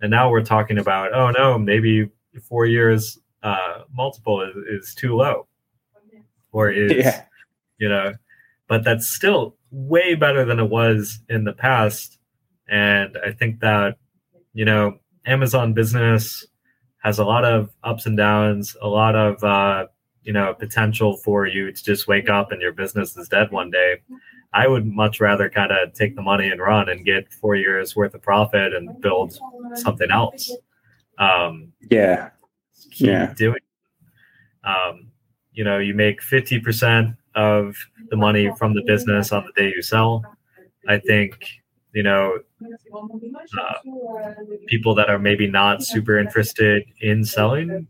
And 0.00 0.10
now 0.10 0.30
we're 0.30 0.44
talking 0.44 0.78
about, 0.78 1.14
oh 1.14 1.30
no, 1.30 1.58
maybe 1.58 2.10
four 2.48 2.66
years 2.66 3.18
uh, 3.42 3.82
multiple 3.94 4.40
is, 4.42 4.56
is 4.80 4.94
too 4.94 5.16
low. 5.16 5.46
Or 6.52 6.70
is 6.70 6.92
yeah. 6.96 7.24
you 7.78 7.88
know, 7.88 8.12
but 8.68 8.84
that's 8.84 9.08
still 9.08 9.56
way 9.72 10.14
better 10.14 10.44
than 10.44 10.60
it 10.60 10.70
was 10.70 11.18
in 11.28 11.44
the 11.44 11.52
past. 11.52 12.18
And 12.68 13.18
I 13.26 13.32
think 13.32 13.60
that, 13.60 13.96
you 14.54 14.64
know, 14.64 14.98
Amazon 15.26 15.72
business 15.72 16.46
has 17.02 17.18
a 17.18 17.24
lot 17.24 17.44
of 17.44 17.70
ups 17.82 18.06
and 18.06 18.16
downs, 18.16 18.76
a 18.80 18.86
lot 18.86 19.16
of 19.16 19.42
uh, 19.42 19.86
you 20.22 20.32
know 20.32 20.54
potential 20.54 21.16
for 21.16 21.46
you 21.46 21.72
to 21.72 21.84
just 21.84 22.06
wake 22.06 22.28
up 22.28 22.52
and 22.52 22.62
your 22.62 22.72
business 22.72 23.16
is 23.16 23.28
dead 23.28 23.50
one 23.50 23.70
day. 23.70 23.96
I 24.54 24.68
would 24.68 24.86
much 24.86 25.20
rather 25.20 25.48
kind 25.48 25.72
of 25.72 25.94
take 25.94 26.14
the 26.14 26.22
money 26.22 26.48
and 26.48 26.60
run 26.60 26.88
and 26.88 27.04
get 27.04 27.32
four 27.32 27.56
years 27.56 27.96
worth 27.96 28.14
of 28.14 28.22
profit 28.22 28.74
and 28.74 29.00
build 29.00 29.38
something 29.74 30.10
else. 30.10 30.50
Um, 31.18 31.72
yeah, 31.90 32.30
yeah, 32.96 33.32
doing. 33.34 33.60
Um, 34.64 35.10
you 35.52 35.64
know, 35.64 35.78
you 35.78 35.94
make 35.94 36.22
fifty 36.22 36.60
percent 36.60 37.16
of 37.34 37.74
the 38.10 38.16
money 38.16 38.50
from 38.58 38.74
the 38.74 38.82
business 38.82 39.32
on 39.32 39.44
the 39.44 39.52
day 39.60 39.72
you 39.74 39.82
sell. 39.82 40.24
I 40.88 40.98
think 40.98 41.62
you 41.92 42.02
know 42.02 42.38
uh, 43.58 43.74
people 44.66 44.94
that 44.94 45.08
are 45.08 45.18
maybe 45.18 45.46
not 45.46 45.82
super 45.82 46.18
interested 46.18 46.84
in 47.00 47.24
selling 47.24 47.86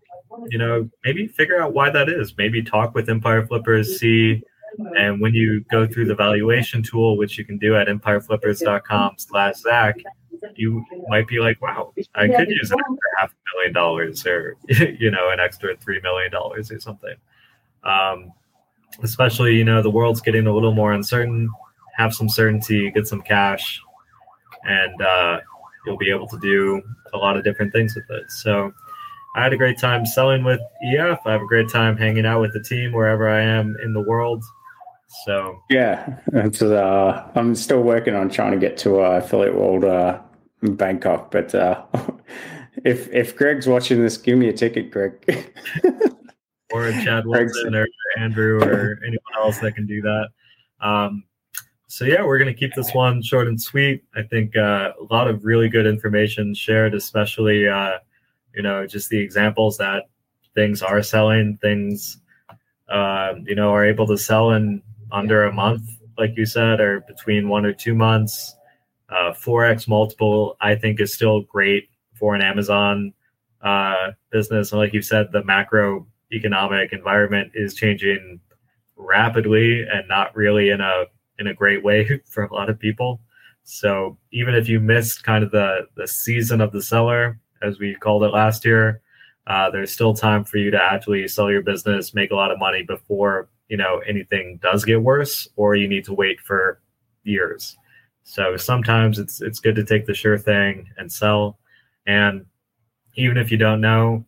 you 0.49 0.59
know 0.59 0.89
maybe 1.05 1.27
figure 1.27 1.61
out 1.61 1.73
why 1.73 1.91
that 1.91 2.09
is 2.09 2.35
maybe 2.37 2.63
talk 2.63 2.95
with 2.95 3.09
empire 3.09 3.47
flippers 3.47 3.99
see 3.99 4.43
and 4.97 5.21
when 5.21 5.35
you 5.35 5.61
go 5.71 5.87
through 5.87 6.07
the 6.07 6.15
valuation 6.15 6.83
tool 6.83 7.17
which 7.17 7.39
you 7.39 7.45
can 7.45 7.59
do 7.59 7.77
at 7.77 7.87
empireflippers.com 7.89 9.15
slash 9.19 9.57
zack 9.57 9.97
you 10.57 10.85
might 11.09 11.29
be 11.29 11.39
like 11.39 11.61
wow 11.63 11.93
i 12.15 12.27
could 12.27 12.49
use 12.49 12.71
an 12.71 12.79
extra 12.81 13.09
half 13.19 13.31
a 13.31 13.57
million 13.57 13.73
dollars 13.73 14.27
or 14.27 14.57
you 14.69 15.11
know 15.11 15.31
an 15.31 15.39
extra 15.39 15.77
three 15.77 16.01
million 16.01 16.31
dollars 16.31 16.71
or 16.71 16.81
something 16.81 17.15
um, 17.85 18.33
especially 19.03 19.57
you 19.57 19.65
know 19.65 19.83
the 19.83 19.91
world's 19.91 20.21
getting 20.21 20.47
a 20.47 20.53
little 20.53 20.73
more 20.73 20.93
uncertain 20.93 21.49
have 21.97 22.15
some 22.15 22.29
certainty 22.29 22.91
get 22.91 23.07
some 23.07 23.23
cash 23.23 23.81
and 24.65 25.03
uh, 25.03 25.41
you'll 25.87 25.97
be 25.97 26.11
able 26.11 26.29
to 26.29 26.39
do 26.39 26.83
a 27.13 27.19
lot 27.19 27.37
of 27.37 27.45
different 27.45 27.73
things 27.73 27.95
with 27.95 28.09
it. 28.11 28.31
So 28.31 28.73
I 29.35 29.43
had 29.43 29.53
a 29.53 29.57
great 29.57 29.79
time 29.79 30.07
selling 30.07 30.45
with 30.45 30.61
EF. 30.85 31.21
I 31.25 31.33
have 31.33 31.43
a 31.43 31.47
great 31.47 31.69
time 31.69 31.97
hanging 31.97 32.27
out 32.27 32.41
with 32.41 32.53
the 32.53 32.63
team 32.63 32.93
wherever 32.93 33.29
I 33.29 33.43
am 33.43 33.77
in 33.83 33.93
the 33.93 34.01
world. 34.01 34.45
So 35.25 35.59
yeah, 35.69 36.19
it's, 36.33 36.63
uh, 36.63 37.31
I'm 37.35 37.55
still 37.55 37.83
working 37.83 38.15
on 38.15 38.31
trying 38.31 38.53
to 38.53 38.59
get 38.59 38.79
to 38.79 39.01
uh, 39.01 39.21
affiliate 39.23 39.55
world 39.55 39.85
uh, 39.85 40.21
Bangkok, 40.63 41.31
but 41.31 41.55
uh, 41.55 41.85
if 42.85 43.13
if 43.13 43.37
Greg's 43.37 43.67
watching 43.67 44.01
this, 44.01 44.17
give 44.17 44.39
me 44.39 44.49
a 44.49 44.55
ticket, 44.55 44.91
Greg. 44.91 45.13
or 46.73 46.91
Chad 47.05 47.27
Wilson 47.27 47.75
or 47.75 47.87
Andrew 48.19 48.63
or 48.63 48.99
anyone 49.03 49.35
else 49.37 49.59
that 49.59 49.75
can 49.75 49.87
do 49.87 50.03
that. 50.03 50.29
Um, 50.81 51.25
so 51.87 52.05
yeah, 52.05 52.25
we're 52.25 52.39
going 52.39 52.53
to 52.53 52.59
keep 52.59 52.75
this 52.75 52.95
one 52.95 53.23
short 53.23 53.49
and 53.49 53.61
sweet. 53.61 54.03
I 54.17 54.23
think 54.23 54.57
uh, 54.57 54.93
a 54.99 55.13
lot 55.13 55.29
of 55.29 55.45
really 55.45 55.69
good 55.69 55.87
information 55.87 56.55
shared, 56.55 56.95
especially 56.95 57.69
uh, 57.69 57.99
you 58.55 58.63
know 58.63 58.87
just 58.87 59.11
the 59.11 59.19
examples 59.19 59.77
that 59.79 60.05
things 60.55 60.83
are 60.83 61.03
selling, 61.03 61.59
things 61.61 62.19
uh, 62.89 63.35
you 63.45 63.55
know 63.55 63.71
are 63.71 63.85
able 63.85 64.07
to 64.07 64.17
sell 64.17 64.53
in 64.53 64.83
under 65.11 65.45
a 65.45 65.53
month, 65.53 65.83
like 66.17 66.35
you 66.37 66.47
said, 66.47 66.81
or 66.81 67.01
between 67.01 67.49
one 67.49 67.67
or 67.67 67.73
two 67.73 67.95
months. 67.95 68.57
Uh, 69.11 69.35
four 69.35 69.67
x 69.67 69.87
multiple, 69.87 70.57
I 70.63 70.75
think, 70.75 70.99
is 70.99 71.13
still 71.13 71.43
great 71.43 71.91
for 72.15 72.35
an 72.35 72.41
Amazon 72.41 73.13
uh, 73.61 74.13
business. 74.31 74.73
And 74.73 74.81
like 74.81 74.95
you 74.95 75.03
said, 75.03 75.31
the 75.33 75.45
macroeconomic 76.33 76.93
environment 76.93 77.53
is 77.55 77.75
changing 77.75 78.41
rapidly 78.97 79.83
and 79.83 80.07
not 80.09 80.35
really 80.37 80.71
in 80.71 80.81
a 80.81 81.05
in 81.39 81.47
a 81.49 81.55
great 81.55 81.83
way 81.83 82.21
for 82.27 82.45
a 82.45 82.55
lot 82.55 82.71
of 82.71 82.79
people. 82.79 83.21
So 83.65 84.19
even 84.33 84.55
if 84.55 84.69
you 84.69 84.81
missed 84.81 85.25
kind 85.25 85.45
of 85.45 85.51
the 85.51 85.87
the 85.97 86.09
season 86.09 86.61
of 86.61 86.73
the 86.73 86.83
seller, 86.83 87.39
as 87.63 87.79
we 87.79 87.95
called 87.95 88.25
it 88.25 88.33
last 88.33 88.65
year, 88.65 89.01
uh, 89.47 89.71
there's 89.71 89.93
still 89.93 90.15
time 90.15 90.45
for 90.45 90.59
you 90.59 90.71
to 90.71 90.83
actually 90.83 91.27
sell 91.29 91.51
your 91.51 91.63
business, 91.63 92.15
make 92.15 92.31
a 92.31 92.37
lot 92.37 92.51
of 92.51 92.59
money 92.59 92.83
before 92.83 93.49
you 93.69 93.77
know 93.77 94.01
anything 94.07 94.59
does 94.63 94.85
get 94.85 95.03
worse, 95.03 95.49
or 95.57 95.77
you 95.77 95.89
need 95.89 96.05
to 96.05 96.15
wait 96.15 96.41
for 96.41 96.81
years. 97.25 97.77
So 98.25 98.57
sometimes 98.57 99.19
it's 99.19 99.41
it's 99.41 99.61
good 99.61 99.77
to 99.77 99.85
take 99.85 100.07
the 100.07 100.15
sure 100.15 100.39
thing 100.39 100.89
and 100.97 101.11
sell. 101.11 101.59
And 102.07 102.47
even 103.15 103.37
if 103.37 103.51
you 103.51 103.59
don't 103.59 103.81
know 103.81 104.25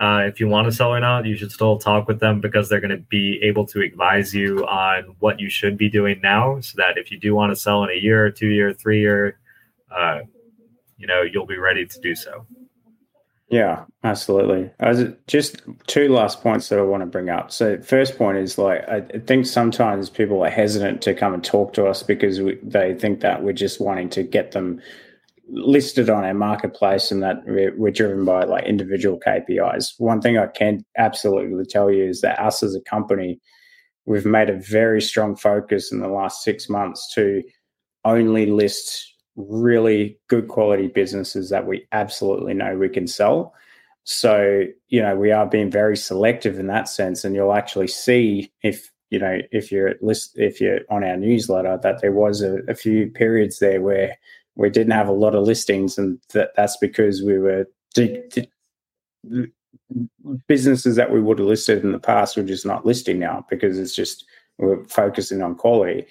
uh, 0.00 0.22
if 0.26 0.40
you 0.40 0.48
want 0.48 0.66
to 0.66 0.72
sell 0.72 0.92
or 0.92 0.98
not, 0.98 1.24
you 1.24 1.36
should 1.36 1.52
still 1.52 1.78
talk 1.78 2.08
with 2.08 2.18
them 2.18 2.40
because 2.40 2.68
they're 2.68 2.80
going 2.80 2.90
to 2.90 3.04
be 3.08 3.38
able 3.42 3.64
to 3.66 3.80
advise 3.80 4.34
you 4.34 4.66
on 4.66 5.14
what 5.20 5.38
you 5.38 5.48
should 5.48 5.78
be 5.78 5.88
doing 5.88 6.20
now. 6.20 6.60
So 6.60 6.74
that 6.78 6.98
if 6.98 7.12
you 7.12 7.18
do 7.18 7.34
want 7.34 7.52
to 7.52 7.56
sell 7.56 7.84
in 7.84 7.90
a 7.90 8.00
year, 8.00 8.30
two 8.30 8.48
year, 8.48 8.72
three 8.72 9.00
year, 9.00 9.38
uh, 9.94 10.20
you 10.96 11.06
know, 11.06 11.22
you'll 11.22 11.46
be 11.46 11.58
ready 11.58 11.86
to 11.86 12.00
do 12.00 12.14
so. 12.14 12.44
Yeah, 13.50 13.84
absolutely. 14.02 14.70
As 14.80 15.12
just 15.28 15.62
two 15.86 16.08
last 16.08 16.42
points 16.42 16.70
that 16.70 16.78
I 16.78 16.82
want 16.82 17.02
to 17.02 17.06
bring 17.06 17.28
up. 17.28 17.52
So, 17.52 17.80
first 17.80 18.18
point 18.18 18.38
is 18.38 18.58
like 18.58 18.88
I 18.88 19.02
think 19.02 19.46
sometimes 19.46 20.10
people 20.10 20.44
are 20.44 20.50
hesitant 20.50 21.02
to 21.02 21.14
come 21.14 21.34
and 21.34 21.44
talk 21.44 21.72
to 21.74 21.86
us 21.86 22.02
because 22.02 22.40
we, 22.40 22.58
they 22.62 22.94
think 22.94 23.20
that 23.20 23.44
we're 23.44 23.52
just 23.52 23.80
wanting 23.80 24.08
to 24.10 24.24
get 24.24 24.52
them 24.52 24.80
listed 25.54 26.10
on 26.10 26.24
our 26.24 26.34
marketplace 26.34 27.10
and 27.10 27.22
that 27.22 27.36
we're, 27.46 27.90
driven 27.90 28.24
by 28.24 28.44
like 28.44 28.64
individual 28.64 29.20
KPIs. 29.20 29.94
One 29.98 30.20
thing 30.20 30.36
I 30.36 30.46
can 30.48 30.84
absolutely 30.98 31.64
tell 31.64 31.90
you 31.90 32.04
is 32.04 32.20
that 32.22 32.40
us 32.40 32.62
as 32.62 32.74
a 32.74 32.80
company, 32.80 33.40
we've 34.04 34.26
made 34.26 34.50
a 34.50 34.58
very 34.58 35.00
strong 35.00 35.36
focus 35.36 35.92
in 35.92 36.00
the 36.00 36.08
last 36.08 36.42
six 36.42 36.68
months 36.68 37.08
to 37.14 37.42
only 38.04 38.46
list 38.46 39.14
really 39.36 40.18
good 40.28 40.48
quality 40.48 40.88
businesses 40.88 41.50
that 41.50 41.66
we 41.66 41.86
absolutely 41.92 42.54
know 42.54 42.76
we 42.76 42.88
can 42.88 43.06
sell. 43.06 43.54
So, 44.04 44.64
you 44.88 45.00
know, 45.00 45.16
we 45.16 45.30
are 45.30 45.46
being 45.46 45.70
very 45.70 45.96
selective 45.96 46.58
in 46.58 46.66
that 46.66 46.88
sense. 46.88 47.24
And 47.24 47.34
you'll 47.34 47.54
actually 47.54 47.88
see 47.88 48.52
if, 48.62 48.90
you 49.10 49.18
know, 49.18 49.38
if 49.50 49.72
you're 49.72 49.88
at 49.88 50.02
list, 50.02 50.32
if 50.34 50.60
you're 50.60 50.80
on 50.90 51.04
our 51.04 51.16
newsletter, 51.16 51.78
that 51.82 52.00
there 52.02 52.12
was 52.12 52.42
a, 52.42 52.58
a 52.68 52.74
few 52.74 53.08
periods 53.08 53.60
there 53.60 53.80
where 53.80 54.16
we 54.56 54.70
didn't 54.70 54.92
have 54.92 55.08
a 55.08 55.12
lot 55.12 55.34
of 55.34 55.44
listings, 55.44 55.98
and 55.98 56.18
that, 56.32 56.50
that's 56.56 56.76
because 56.76 57.22
we 57.22 57.38
were 57.38 57.66
businesses 60.46 60.96
that 60.96 61.12
we 61.12 61.20
would 61.20 61.38
have 61.38 61.48
listed 61.48 61.84
in 61.84 61.92
the 61.92 61.98
past. 61.98 62.36
We're 62.36 62.44
just 62.44 62.66
not 62.66 62.86
listing 62.86 63.18
now 63.18 63.46
because 63.50 63.78
it's 63.78 63.94
just 63.94 64.24
we're 64.58 64.84
focusing 64.84 65.42
on 65.42 65.56
quality. 65.56 66.06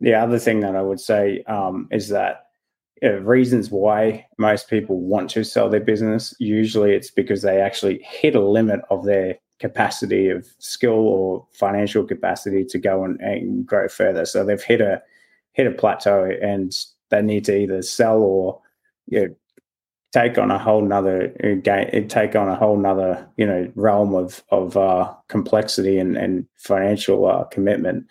The 0.00 0.14
other 0.14 0.38
thing 0.38 0.60
that 0.60 0.76
I 0.76 0.82
would 0.82 1.00
say 1.00 1.42
um, 1.46 1.88
is 1.90 2.08
that 2.08 2.46
uh, 3.02 3.20
reasons 3.20 3.70
why 3.70 4.26
most 4.38 4.68
people 4.68 5.00
want 5.00 5.28
to 5.30 5.44
sell 5.44 5.68
their 5.68 5.80
business 5.80 6.34
usually 6.38 6.92
it's 6.92 7.10
because 7.10 7.42
they 7.42 7.60
actually 7.60 8.00
hit 8.02 8.36
a 8.36 8.40
limit 8.40 8.80
of 8.90 9.04
their 9.04 9.36
capacity 9.58 10.28
of 10.28 10.46
skill 10.58 10.92
or 10.92 11.46
financial 11.52 12.04
capacity 12.04 12.64
to 12.64 12.78
go 12.78 13.04
and, 13.04 13.20
and 13.20 13.66
grow 13.66 13.88
further. 13.88 14.24
So 14.24 14.44
they've 14.44 14.62
hit 14.62 14.80
a 14.80 15.02
hit 15.52 15.66
a 15.66 15.70
plateau 15.72 16.30
and 16.40 16.76
they 17.12 17.22
need 17.22 17.44
to 17.44 17.56
either 17.56 17.82
sell 17.82 18.18
or 18.20 18.60
you 19.06 19.20
know, 19.20 19.34
take 20.12 20.38
on 20.38 20.50
a 20.50 20.58
whole 20.58 20.82
nother 20.82 21.28
game, 21.62 22.08
take 22.08 22.34
on 22.34 22.48
a 22.48 22.56
whole 22.56 22.76
nother 22.76 23.28
you 23.36 23.46
know 23.46 23.70
realm 23.76 24.14
of 24.14 24.42
of 24.50 24.76
uh, 24.76 25.14
complexity 25.28 25.98
and, 25.98 26.16
and 26.16 26.46
financial 26.56 27.26
uh, 27.26 27.44
commitment. 27.44 28.06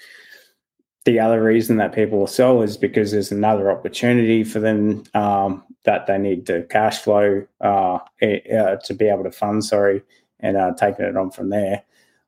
The 1.03 1.19
other 1.19 1.43
reason 1.43 1.77
that 1.77 1.95
people 1.95 2.19
will 2.19 2.27
sell 2.27 2.61
is 2.61 2.77
because 2.77 3.11
there's 3.11 3.31
another 3.31 3.71
opportunity 3.71 4.43
for 4.43 4.59
them 4.59 5.03
um, 5.15 5.63
that 5.83 6.05
they 6.05 6.19
need 6.19 6.45
to 6.45 6.63
cash 6.63 6.99
flow 6.99 7.45
uh, 7.59 7.97
uh, 8.21 8.75
to 8.75 8.93
be 8.93 9.07
able 9.07 9.23
to 9.23 9.31
fund. 9.31 9.65
Sorry, 9.65 10.03
and 10.39 10.55
uh, 10.57 10.73
taking 10.77 11.05
it 11.05 11.17
on 11.17 11.31
from 11.31 11.49
there 11.49 11.83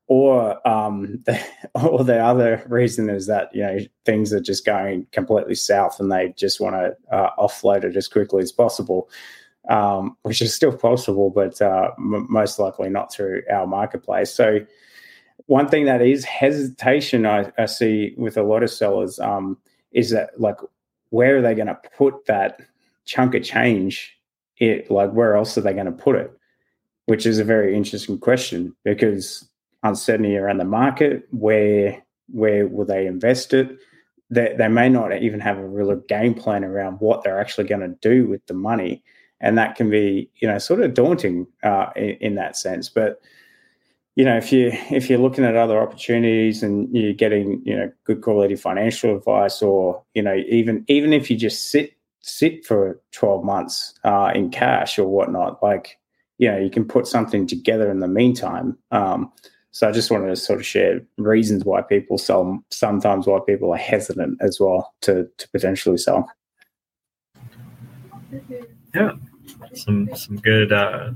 or 0.07 0.67
um, 0.67 1.21
the, 1.25 1.39
or 1.75 2.03
the 2.03 2.19
other 2.19 2.63
reason 2.67 3.09
is 3.09 3.27
that 3.27 3.53
you 3.53 3.61
know 3.61 3.79
things 4.05 4.33
are 4.33 4.41
just 4.41 4.65
going 4.65 5.07
completely 5.11 5.55
south 5.55 5.99
and 5.99 6.11
they 6.11 6.33
just 6.37 6.59
want 6.59 6.75
to 6.75 7.15
uh, 7.15 7.31
offload 7.37 7.83
it 7.83 7.95
as 7.95 8.07
quickly 8.07 8.41
as 8.41 8.51
possible, 8.51 9.09
um, 9.69 10.17
which 10.23 10.41
is 10.41 10.53
still 10.53 10.75
possible, 10.75 11.29
but 11.29 11.61
uh, 11.61 11.91
m- 11.97 12.27
most 12.29 12.59
likely 12.59 12.89
not 12.89 13.13
through 13.13 13.41
our 13.51 13.67
marketplace. 13.67 14.33
So 14.33 14.59
one 15.47 15.67
thing 15.67 15.85
that 15.85 16.01
is 16.01 16.23
hesitation 16.23 17.25
I, 17.25 17.51
I 17.57 17.65
see 17.65 18.13
with 18.17 18.37
a 18.37 18.43
lot 18.43 18.63
of 18.63 18.71
sellers 18.71 19.19
um, 19.19 19.57
is 19.91 20.09
that 20.11 20.39
like 20.39 20.57
where 21.09 21.37
are 21.37 21.41
they 21.41 21.53
going 21.53 21.67
to 21.67 21.79
put 21.95 22.25
that 22.25 22.59
chunk 23.05 23.35
of 23.35 23.43
change 23.43 24.17
it 24.57 24.89
like 24.89 25.11
where 25.11 25.35
else 25.35 25.57
are 25.57 25.61
they 25.61 25.73
going 25.73 25.85
to 25.85 25.91
put 25.91 26.15
it? 26.15 26.31
Which 27.05 27.25
is 27.25 27.39
a 27.39 27.43
very 27.43 27.75
interesting 27.75 28.17
question 28.17 28.75
because 28.83 29.47
uncertainty 29.83 30.37
around 30.37 30.57
the 30.57 30.65
market, 30.65 31.27
where 31.31 32.01
where 32.29 32.67
will 32.67 32.85
they 32.85 33.05
invest 33.05 33.53
it? 33.53 33.77
They, 34.29 34.55
they 34.57 34.67
may 34.67 34.89
not 34.89 35.15
even 35.21 35.39
have 35.41 35.57
a 35.57 35.67
real 35.67 35.95
game 35.95 36.33
plan 36.33 36.63
around 36.63 36.99
what 36.99 37.23
they're 37.23 37.39
actually 37.39 37.67
going 37.67 37.81
to 37.81 37.95
do 38.01 38.27
with 38.27 38.45
the 38.47 38.53
money, 38.53 39.03
and 39.39 39.57
that 39.57 39.75
can 39.75 39.89
be 39.89 40.29
you 40.35 40.47
know 40.47 40.57
sort 40.57 40.81
of 40.81 40.93
daunting 40.93 41.47
uh, 41.63 41.87
in, 41.95 42.17
in 42.21 42.35
that 42.35 42.57
sense. 42.57 42.89
But 42.89 43.21
you 44.15 44.23
know, 44.23 44.37
if 44.37 44.51
you 44.51 44.71
if 44.91 45.09
you're 45.09 45.19
looking 45.19 45.43
at 45.43 45.55
other 45.55 45.79
opportunities 45.79 46.63
and 46.63 46.93
you're 46.95 47.13
getting 47.13 47.61
you 47.65 47.75
know 47.75 47.91
good 48.05 48.21
quality 48.21 48.55
financial 48.55 49.15
advice, 49.15 49.61
or 49.61 50.03
you 50.13 50.21
know 50.21 50.35
even 50.47 50.85
even 50.87 51.13
if 51.13 51.29
you 51.29 51.37
just 51.37 51.71
sit 51.71 51.93
sit 52.21 52.65
for 52.65 53.01
12 53.11 53.43
months 53.43 53.93
uh, 54.05 54.31
in 54.33 54.49
cash 54.49 54.97
or 54.97 55.07
whatnot, 55.07 55.61
like 55.61 55.99
you 56.37 56.49
know 56.49 56.57
you 56.57 56.69
can 56.69 56.85
put 56.85 57.07
something 57.07 57.47
together 57.47 57.89
in 57.89 57.99
the 57.99 58.07
meantime. 58.07 58.77
Um, 58.91 59.31
so 59.73 59.89
I 59.89 59.91
just 59.91 60.11
wanted 60.11 60.27
to 60.27 60.35
sort 60.35 60.59
of 60.59 60.65
share 60.67 61.01
reasons 61.17 61.65
why 61.65 61.81
people 61.81 62.19
sell. 62.19 62.63
Sometimes 62.69 63.25
why 63.25 63.39
people 63.43 63.73
are 63.73 63.77
hesitant 63.77 64.37
as 64.39 64.59
well 64.59 64.93
to 65.01 65.27
to 65.39 65.49
potentially 65.49 65.97
sell. 65.97 66.31
Yeah, 68.93 69.13
some 69.73 70.15
some 70.15 70.37
good 70.37 70.71
uh, 70.71 71.13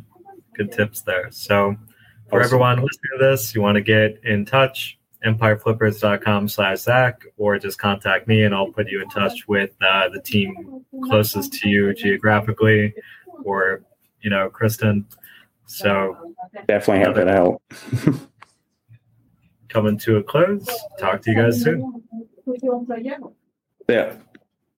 good 0.56 0.72
tips 0.72 1.02
there. 1.02 1.30
So 1.30 1.76
for 2.32 2.42
everyone 2.42 2.78
listening 2.78 3.20
to 3.20 3.26
this, 3.30 3.54
you 3.54 3.62
want 3.62 3.76
to 3.76 3.82
get 3.82 4.20
in 4.24 4.44
touch, 4.44 4.98
empireflippers.com 5.24 6.48
slash 6.48 6.80
Zack, 6.80 7.26
or 7.38 7.60
just 7.60 7.78
contact 7.78 8.28
me 8.28 8.42
and 8.42 8.56
I'll 8.56 8.72
put 8.72 8.90
you 8.90 9.04
in 9.04 9.10
touch 9.10 9.48
with 9.48 9.76
uh, 9.82 10.10
the 10.10 10.20
team 10.20 10.84
closest 11.04 11.54
to 11.54 11.70
you 11.70 11.94
geographically 11.94 12.96
or, 13.46 13.84
you 14.22 14.32
know, 14.32 14.50
Kristin. 14.50 15.06
So 15.68 16.34
definitely 16.68 17.06
happy 17.06 17.24
to 17.24 17.32
help. 17.32 18.28
coming 19.70 19.98
to 20.00 20.18
a 20.18 20.24
close. 20.24 20.68
Talk 21.00 21.22
to 21.24 21.32
you 21.32 21.38
guys 21.38 21.62
soon. 21.62 22.04
Yeah. 23.88 24.16